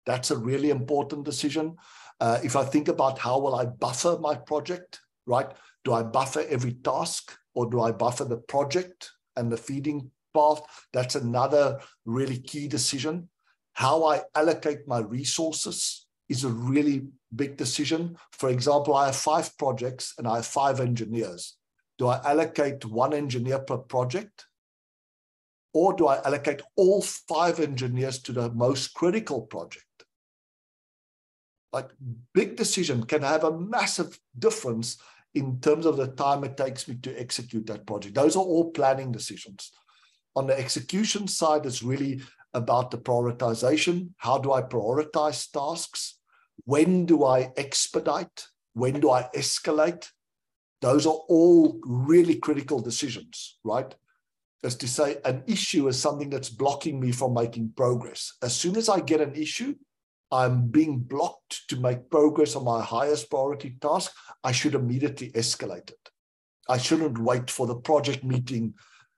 [0.07, 1.77] That's a really important decision.
[2.21, 5.49] Uh, if I think about how will I buffer my project, right?
[5.85, 10.63] Do I buffer every task or do I buffer the project and the feeding path?
[10.93, 13.29] That's another really key decision.
[13.73, 16.00] How I allocate my resources
[16.31, 18.17] is a really big decision.
[18.33, 21.57] For example, I have five projects and I have five engineers.
[21.99, 24.47] Do I allocate one engineer per project?
[25.75, 29.85] Or do I allocate all five engineers to the most critical project?
[31.73, 31.91] Like
[32.33, 34.99] big decision can have a massive difference
[35.35, 38.15] in terms of the time it takes me to execute that project.
[38.15, 39.71] Those are all planning decisions.
[40.37, 42.23] On the execution side, it's really
[42.55, 44.11] about the prioritization.
[44.17, 46.20] How do I prioritize tasks?
[46.65, 48.47] When do I expedite?
[48.75, 50.09] When do I escalate?
[50.81, 53.95] Those are all really critical decisions, right?
[54.63, 58.35] As to say, an issue is something that's blocking me from making progress.
[58.43, 59.75] As soon as I get an issue,
[60.33, 64.13] I'm being blocked to make progress on my highest priority task.
[64.45, 66.11] I should immediately escalate it.
[66.69, 68.75] I shouldn't wait for the project meeting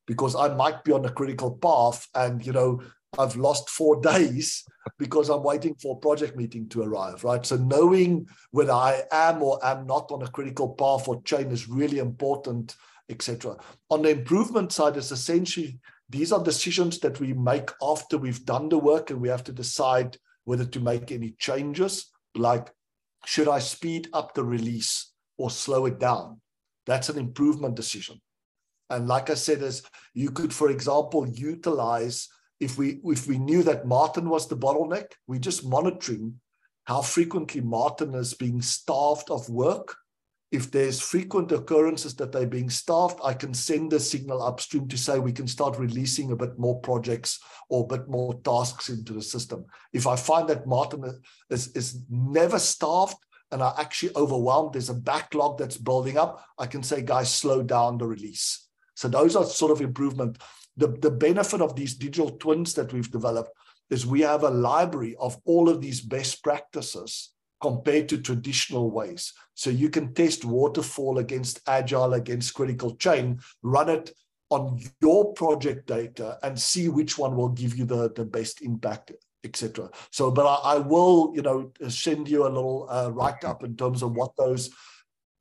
[0.06, 2.80] because I might be on a critical path and you know
[3.18, 4.64] I've lost four days
[4.98, 7.44] because I'm waiting for a project meeting to arrive, right?
[7.44, 11.68] So knowing whether I am or am not on a critical path or chain is
[11.68, 12.76] really important,
[13.08, 13.56] etc.
[13.90, 18.68] On the improvement side, it's essentially these are decisions that we make after we've done
[18.68, 22.70] the work and we have to decide whether to make any changes, like
[23.24, 26.40] should I speed up the release or slow it down?
[26.86, 28.20] That's an improvement decision.
[28.90, 29.82] And like I said, is
[30.12, 32.28] you could, for example, utilize
[32.62, 36.40] if we if we knew that Martin was the bottleneck, we're just monitoring
[36.84, 39.96] how frequently Martin is being starved of work.
[40.52, 44.98] If there's frequent occurrences that they're being starved, I can send a signal upstream to
[44.98, 49.12] say we can start releasing a bit more projects or a bit more tasks into
[49.12, 49.64] the system.
[49.92, 51.04] If I find that Martin
[51.50, 53.16] is, is never starved
[53.50, 57.62] and are actually overwhelmed, there's a backlog that's building up, I can say, guys, slow
[57.62, 58.68] down the release.
[58.94, 60.36] So those are sort of improvement
[60.76, 63.50] the, the benefit of these digital twins that we've developed
[63.90, 69.32] is we have a library of all of these best practices compared to traditional ways.
[69.54, 74.10] So you can test waterfall against agile, against critical chain, run it
[74.50, 79.12] on your project data and see which one will give you the, the best impact,
[79.44, 79.88] etc.
[80.10, 83.76] So, but I, I, will, you know, send you a little uh, write up in
[83.76, 84.70] terms of what those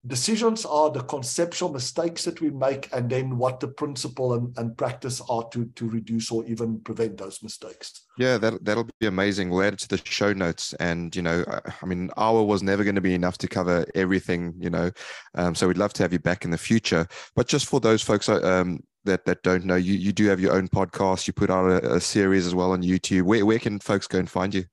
[0.08, 4.76] decisions are the conceptual mistakes that we make and then what the principle and, and
[4.76, 8.06] practice are to to reduce or even prevent those mistakes.
[8.18, 9.50] Yeah that, that'll be amazing.
[9.50, 11.44] We'll add it to the show notes and you know
[11.82, 14.92] i mean hour was never going to be enough to cover everything you know
[15.36, 17.08] um, so we'd love to have you back in the future.
[17.36, 20.40] But just for those folks uh, um, that that don't know you you do have
[20.40, 23.24] your own podcast you put out a, a series as well on youtube.
[23.24, 24.66] Where, where can folks go and find you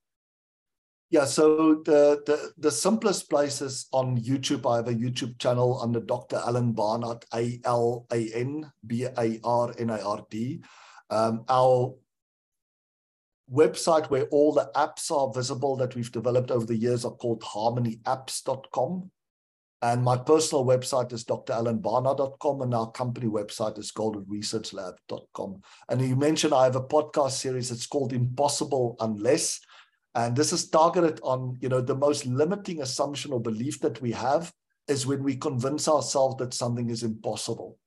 [1.11, 4.71] yeah, so the, the the simplest place is on YouTube.
[4.71, 6.37] I have a YouTube channel under Dr.
[6.37, 10.63] Alan Barnard, A L A N B A R N A R D.
[11.09, 11.95] Um, our
[13.51, 17.41] website where all the apps are visible that we've developed over the years are called
[17.43, 19.11] harmonyapps.com.
[19.81, 25.63] And my personal website is dralanbarnard.com, and our company website is goldrattresearchlab.com.
[25.89, 27.71] And you mentioned I have a podcast series.
[27.71, 29.61] It's called Impossible Unless
[30.19, 34.11] and this is targeted on, you know, the most limiting assumption or belief that we
[34.11, 34.53] have
[34.89, 37.79] is when we convince ourselves that something is impossible.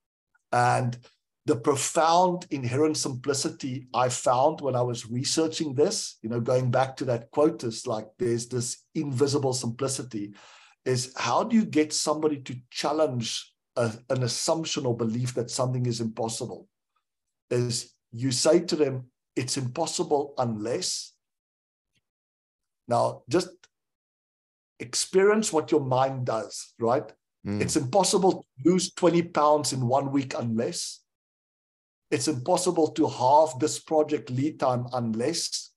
[0.54, 0.98] And
[1.46, 6.96] the profound inherent simplicity I found when I was researching this, you know, going back
[6.98, 10.34] to that quote, is like there's this invisible simplicity,
[10.86, 15.86] is how do you get somebody to challenge a, an assumption or belief that something
[15.86, 16.70] is impossible?
[17.50, 21.11] Is you say to them, it's impossible unless,
[22.88, 23.50] now, just
[24.80, 27.12] experience what your mind does, right?
[27.46, 27.62] Mm.
[27.62, 31.00] It's impossible to lose 20 pounds in one week unless.
[32.10, 35.72] It's impossible to halve this project lead time unless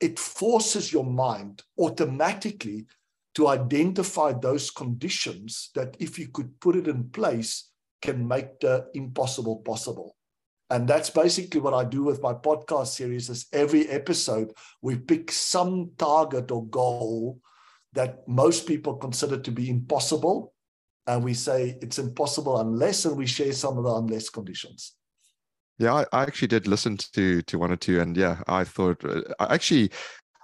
[0.00, 2.86] it forces your mind automatically
[3.34, 7.70] to identify those conditions that, if you could put it in place,
[8.00, 10.16] can make the impossible possible.
[10.70, 14.52] And that's basically what I do with my podcast series is every episode
[14.82, 17.40] we pick some target or goal
[17.92, 20.52] that most people consider to be impossible.
[21.06, 24.94] And we say it's impossible unless, and we share some of the unless conditions.
[25.78, 29.04] Yeah, I, I, actually did listen to to one or two, and yeah, I thought
[29.04, 29.90] uh, actually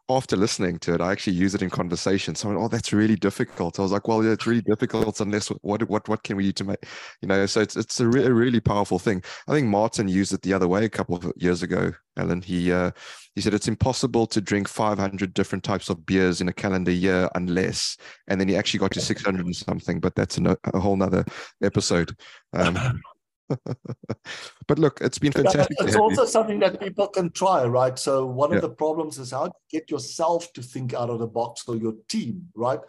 [0.09, 2.35] after listening to it, I actually use it in conversation.
[2.35, 3.79] So, oh, that's really difficult.
[3.79, 6.53] I was like, well, yeah, it's really difficult unless what what what can we do
[6.53, 6.85] to make
[7.20, 7.47] you know?
[7.47, 9.23] So it's it's a, re- a really powerful thing.
[9.49, 11.93] I think Martin used it the other way a couple of years ago.
[12.16, 12.91] Alan, he uh,
[13.35, 17.29] he said it's impossible to drink 500 different types of beers in a calendar year
[17.35, 17.97] unless,
[18.29, 20.01] and then he actually got to 600 and something.
[20.01, 21.24] But that's a, a whole nother
[21.62, 22.16] episode.
[22.53, 23.01] Um,
[24.66, 25.77] but look, it's been fantastic.
[25.81, 27.98] it's also something that people can try, right?
[27.98, 28.56] So one yeah.
[28.56, 31.77] of the problems is how to get yourself to think out of the box or
[31.77, 32.81] your team, right?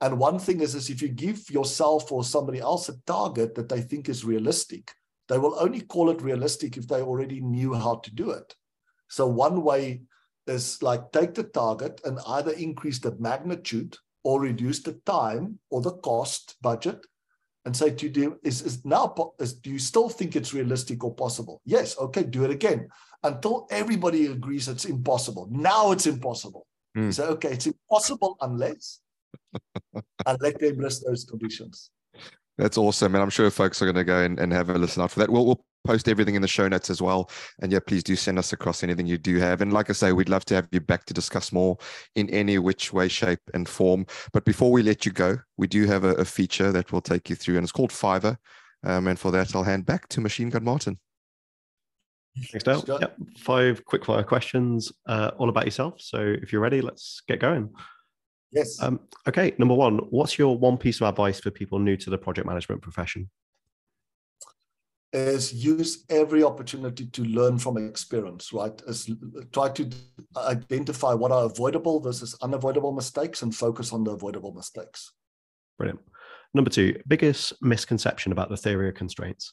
[0.00, 3.68] And one thing is, is if you give yourself or somebody else a target that
[3.68, 4.90] they think is realistic,
[5.28, 8.54] they will only call it realistic if they already knew how to do it.
[9.08, 10.02] So one way
[10.46, 15.80] is like take the target and either increase the magnitude or reduce the time or
[15.80, 17.06] the cost budget
[17.64, 21.14] and say to you, is, is now, is, do you still think it's realistic or
[21.14, 21.60] possible?
[21.64, 21.96] Yes.
[21.98, 22.88] Okay, do it again
[23.22, 25.48] until everybody agrees it's impossible.
[25.50, 26.66] Now it's impossible.
[26.96, 27.14] Mm.
[27.14, 29.00] Say, okay, it's impossible unless,
[29.94, 31.90] and let them list those conditions.
[32.58, 33.14] That's awesome.
[33.14, 35.20] And I'm sure folks are going to go and, and have a listen out for
[35.20, 35.30] that.
[35.30, 37.30] We'll, we'll post everything in the show notes as well.
[37.60, 39.60] And yeah, please do send us across anything you do have.
[39.60, 41.76] And like I say, we'd love to have you back to discuss more
[42.14, 44.06] in any which way, shape, and form.
[44.32, 47.28] But before we let you go, we do have a, a feature that will take
[47.28, 48.36] you through, and it's called Fiverr.
[48.84, 50.98] Um, and for that, I'll hand back to Machine Gun Martin.
[52.50, 52.82] Thanks, Dale.
[52.86, 53.16] Yep.
[53.38, 56.00] Five quick fire questions, uh, all about yourself.
[56.00, 57.70] So if you're ready, let's get going.
[58.50, 58.80] Yes.
[58.82, 59.54] Um, okay.
[59.58, 62.82] Number one, what's your one piece of advice for people new to the project management
[62.82, 63.30] profession?
[65.12, 68.80] Is use every opportunity to learn from experience, right?
[68.86, 69.10] Is
[69.52, 69.90] try to
[70.36, 75.12] identify what are avoidable versus unavoidable mistakes and focus on the avoidable mistakes.
[75.78, 76.00] Brilliant.
[76.54, 79.52] Number two, biggest misconception about the theory of constraints?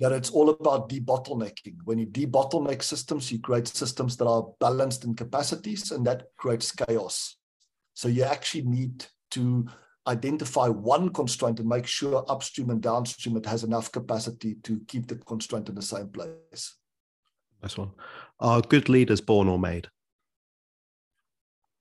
[0.00, 1.76] That it's all about debottlenecking.
[1.84, 6.72] When you debottleneck systems, you create systems that are balanced in capacities, and that creates
[6.72, 7.36] chaos.
[7.94, 9.66] So you actually need to
[10.06, 15.06] identify one constraint and make sure upstream and downstream it has enough capacity to keep
[15.06, 16.76] the constraint in the same place.
[17.62, 17.90] Nice one.
[18.38, 19.88] Are good leaders born or made?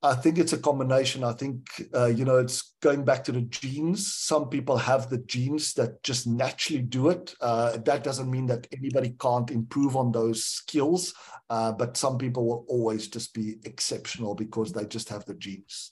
[0.02, 1.26] I think it's a combination.
[1.26, 4.14] I think, uh, you know, it's going back to the genes.
[4.14, 7.36] Some people have the genes that just naturally do it.
[7.42, 11.14] Uh, that doesn't mean that anybody can't improve on those skills,
[11.50, 15.92] uh, but some people will always just be exceptional because they just have the genes.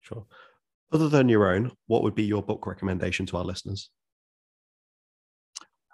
[0.00, 0.24] Sure.
[0.92, 3.90] Other than your own, what would be your book recommendation to our listeners?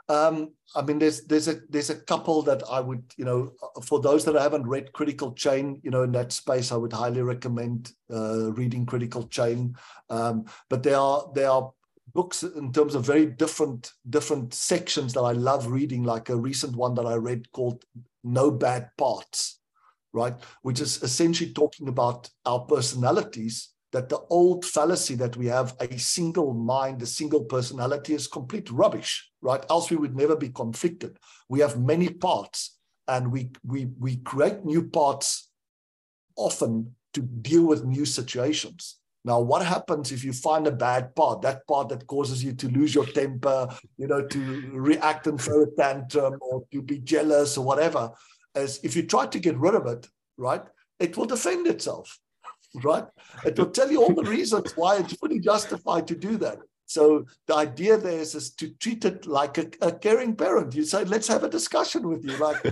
[0.09, 3.53] Um, I mean, there's there's a there's a couple that I would, you know,
[3.85, 7.23] for those that haven't read Critical Chain, you know, in that space, I would highly
[7.23, 9.77] recommend uh, reading Critical Chain.
[10.09, 11.71] Um, but there are there are
[12.15, 16.75] books in terms of very different different sections that I love reading, like a recent
[16.75, 17.85] one that I read called
[18.25, 19.61] No Bad Parts,
[20.13, 25.75] right, which is essentially talking about our personalities that the old fallacy that we have
[25.81, 29.65] a single mind, a single personality is complete rubbish, right?
[29.71, 31.17] Else we would never be conflicted.
[31.49, 35.51] We have many parts and we, we, we create new parts
[36.37, 38.97] often to deal with new situations.
[39.25, 42.69] Now, what happens if you find a bad part, that part that causes you to
[42.69, 47.59] lose your temper, you know, to react and throw a tantrum or to be jealous
[47.59, 48.11] or whatever?
[48.55, 50.07] As if you try to get rid of it,
[50.37, 50.63] right,
[51.01, 52.19] it will defend itself
[52.83, 53.05] right?
[53.45, 56.59] It will tell you all the reasons why it's fully justified to do that.
[56.89, 60.75] So the idea there is, is to treat it like a, a caring parent.
[60.75, 62.37] You say, let's have a discussion with you.
[62.39, 62.65] Like,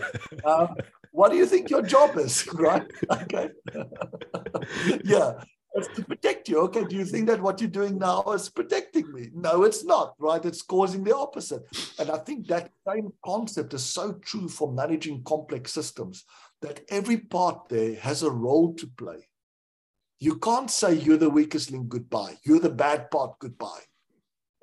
[0.42, 0.68] uh,
[1.12, 2.90] what do you think your job is, right?
[3.10, 3.50] Okay.
[5.04, 5.32] yeah.
[5.74, 6.60] It's to protect you.
[6.60, 6.84] Okay.
[6.84, 9.28] Do you think that what you're doing now is protecting me?
[9.34, 10.42] No, it's not, right?
[10.42, 11.64] It's causing the opposite.
[11.98, 16.24] And I think that same concept is so true for managing complex systems
[16.62, 19.28] that every part there has a role to play.
[20.18, 22.36] You can't say you're the weakest link goodbye.
[22.44, 23.82] You're the bad part goodbye.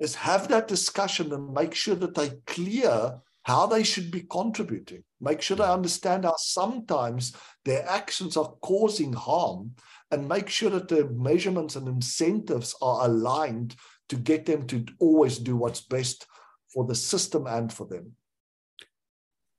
[0.00, 5.04] Is have that discussion and make sure that they clear how they should be contributing.
[5.20, 9.72] Make sure they understand how sometimes their actions are causing harm
[10.10, 13.76] and make sure that the measurements and incentives are aligned
[14.08, 16.26] to get them to always do what's best
[16.72, 18.12] for the system and for them.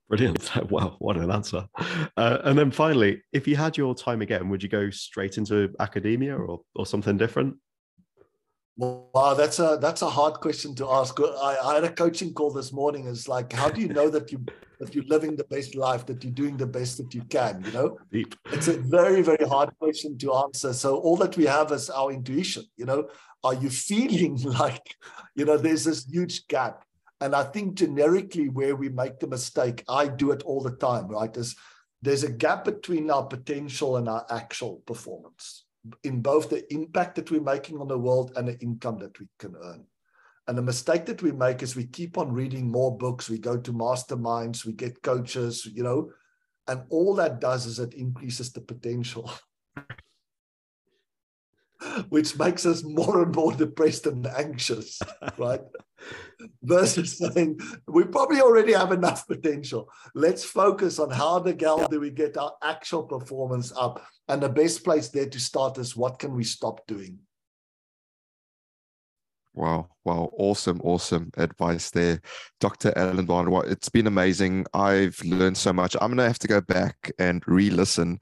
[0.08, 0.50] Brilliant.
[0.70, 1.66] Wow, what an answer.
[2.16, 5.74] Uh, and then finally, if you had your time again, would you go straight into
[5.80, 7.56] academia or, or something different?
[8.78, 11.18] Wow, that's a that's a hard question to ask.
[11.18, 13.06] I, I had a coaching call this morning.
[13.06, 14.44] It's like, how do you know that you
[14.80, 17.64] that you're living the best life, that you're doing the best that you can?
[17.64, 18.34] You know, Deep.
[18.52, 20.74] it's a very very hard question to answer.
[20.74, 22.64] So all that we have is our intuition.
[22.76, 23.08] You know,
[23.42, 24.94] are you feeling like,
[25.34, 26.84] you know, there's this huge gap?
[27.20, 31.08] And I think generically where we make the mistake, I do it all the time.
[31.08, 31.56] Right, is
[32.02, 35.64] there's a gap between our potential and our actual performance
[36.02, 39.26] in both the impact that we're making on the world and the income that we
[39.38, 39.84] can earn.
[40.48, 43.56] And the mistake that we make is we keep on reading more books, we go
[43.56, 46.10] to masterminds, we get coaches, you know,
[46.68, 49.30] and all that does is it increases the potential.
[52.08, 55.00] which makes us more and more depressed and anxious,
[55.38, 55.60] right?
[56.62, 57.58] Versus saying
[57.88, 59.88] we probably already have enough potential.
[60.14, 64.02] Let's focus on how the gal do we get our actual performance up.
[64.28, 67.18] And the best place there to start is what can we stop doing?
[69.54, 72.20] Wow, wow, awesome, awesome advice there,
[72.60, 72.92] Dr.
[72.94, 73.68] Alan Barnard.
[73.68, 74.66] It's been amazing.
[74.74, 75.96] I've learned so much.
[75.98, 78.20] I'm gonna have to go back and re-listen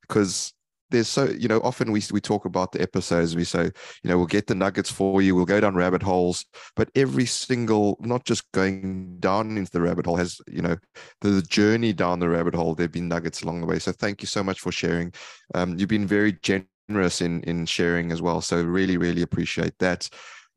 [0.00, 0.52] because
[0.92, 4.16] there's so you know often we we talk about the episodes we say you know
[4.16, 6.44] we'll get the nuggets for you we'll go down rabbit holes
[6.76, 10.76] but every single not just going down into the rabbit hole has you know
[11.20, 13.78] the, the journey down the rabbit hole there've been nuggets along the way.
[13.78, 15.12] So thank you so much for sharing.
[15.54, 20.08] Um, you've been very generous in in sharing as well so really really appreciate that.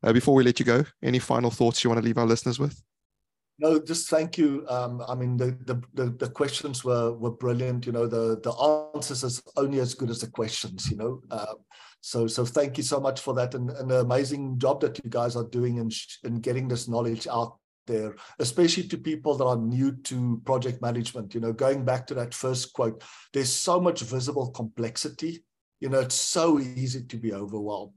[0.02, 2.58] Uh, before we let you go any final thoughts you want to leave our listeners
[2.58, 2.82] with
[3.58, 4.66] no, just thank you.
[4.68, 5.56] Um, I mean, the,
[5.94, 7.86] the, the questions were were brilliant.
[7.86, 8.52] You know, the the
[8.94, 10.90] answers is only as good as the questions.
[10.90, 11.54] You know, uh,
[12.00, 15.08] so so thank you so much for that, and, and the amazing job that you
[15.08, 15.90] guys are doing in
[16.24, 17.56] in getting this knowledge out
[17.86, 21.34] there, especially to people that are new to project management.
[21.34, 23.02] You know, going back to that first quote,
[23.32, 25.44] there's so much visible complexity.
[25.80, 27.92] You know, it's so easy to be overwhelmed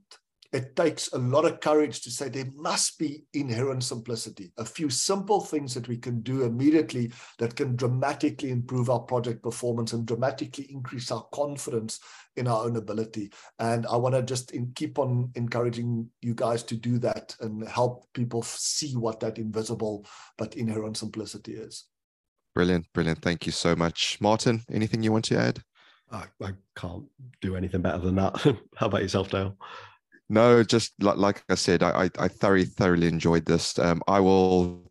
[0.51, 4.89] it takes a lot of courage to say there must be inherent simplicity, a few
[4.89, 10.07] simple things that we can do immediately that can dramatically improve our project performance and
[10.07, 11.99] dramatically increase our confidence
[12.35, 13.31] in our own ability.
[13.59, 17.67] And I want to just in, keep on encouraging you guys to do that and
[17.67, 20.05] help people see what that invisible
[20.37, 21.85] but inherent simplicity is.
[22.55, 23.21] Brilliant, brilliant.
[23.21, 24.17] Thank you so much.
[24.19, 25.61] Martin, anything you want to add?
[26.11, 27.05] I, I can't
[27.41, 28.35] do anything better than that.
[28.75, 29.55] How about yourself, Dale?
[30.29, 33.79] No, just like, like I said, I, I, I thoroughly, thoroughly enjoyed this.
[33.79, 34.89] Um, I will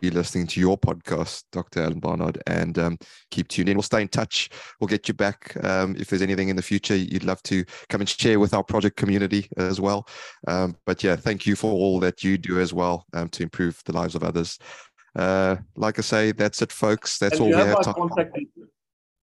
[0.00, 1.82] be listening to your podcast, Dr.
[1.82, 2.98] Alan Barnard, and um,
[3.30, 3.76] keep tuned in.
[3.76, 4.50] We'll stay in touch.
[4.80, 8.00] We'll get you back um, if there's anything in the future you'd love to come
[8.00, 10.06] and share with our project community as well.
[10.46, 13.82] Um, but yeah, thank you for all that you do as well um, to improve
[13.84, 14.58] the lives of others.
[15.16, 17.18] Uh, like I say, that's it, folks.
[17.18, 17.94] That's and all we have, have time.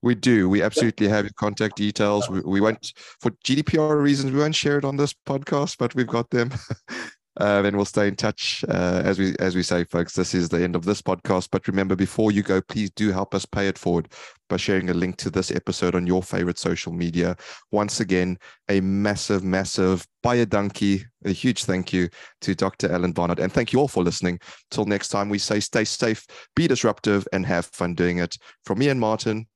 [0.06, 0.48] We do.
[0.48, 2.30] We absolutely have your contact details.
[2.30, 6.06] We, we won't, for GDPR reasons, we won't share it on this podcast, but we've
[6.06, 6.52] got them.
[7.40, 8.64] uh, and we'll stay in touch.
[8.70, 11.50] Uh, as we as we say, folks, this is the end of this podcast.
[11.52, 14.14] But remember, before you go, please do help us pay it forward
[14.48, 17.36] by sharing a link to this episode on your favorite social media.
[17.72, 18.38] Once again,
[18.70, 22.10] a massive, massive a donkey, a huge thank you
[22.42, 22.92] to Dr.
[22.92, 23.40] Alan Barnard.
[23.40, 24.40] And thank you all for listening.
[24.70, 28.38] Till next time, we say stay safe, be disruptive, and have fun doing it.
[28.66, 29.48] From me and Martin,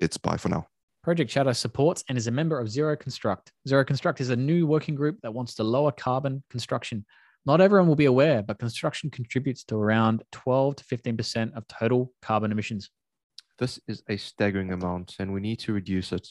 [0.00, 0.66] it's bye for now.
[1.02, 3.52] Project Chatter supports and is a member of Zero Construct.
[3.68, 7.04] Zero Construct is a new working group that wants to lower carbon construction.
[7.44, 12.12] Not everyone will be aware, but construction contributes to around 12 to 15% of total
[12.22, 12.90] carbon emissions.
[13.58, 16.28] This is a staggering amount, and we need to reduce it.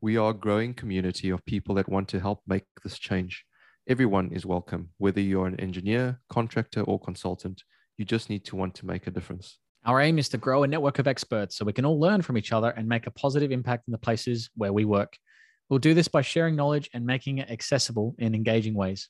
[0.00, 3.44] We are a growing community of people that want to help make this change.
[3.88, 7.64] Everyone is welcome, whether you're an engineer, contractor, or consultant.
[7.98, 9.58] You just need to want to make a difference.
[9.84, 12.38] Our aim is to grow a network of experts so we can all learn from
[12.38, 15.16] each other and make a positive impact in the places where we work.
[15.68, 19.08] We'll do this by sharing knowledge and making it accessible in engaging ways.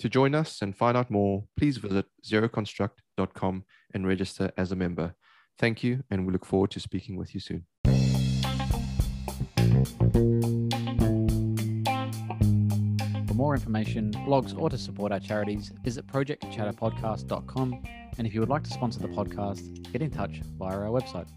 [0.00, 3.64] To join us and find out more, please visit zeroconstruct.com
[3.94, 5.14] and register as a member.
[5.58, 7.66] Thank you, and we look forward to speaking with you soon.
[13.30, 17.82] For more information, blogs, or to support our charities, visit projectchatterpodcast.com
[18.18, 21.28] and if you would like to sponsor the podcast, get in touch via our website.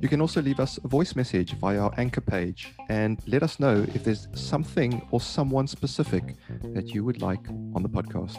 [0.00, 3.58] You can also leave us a voice message via our anchor page and let us
[3.58, 6.36] know if there's something or someone specific
[6.72, 7.44] that you would like
[7.74, 8.38] on the podcast.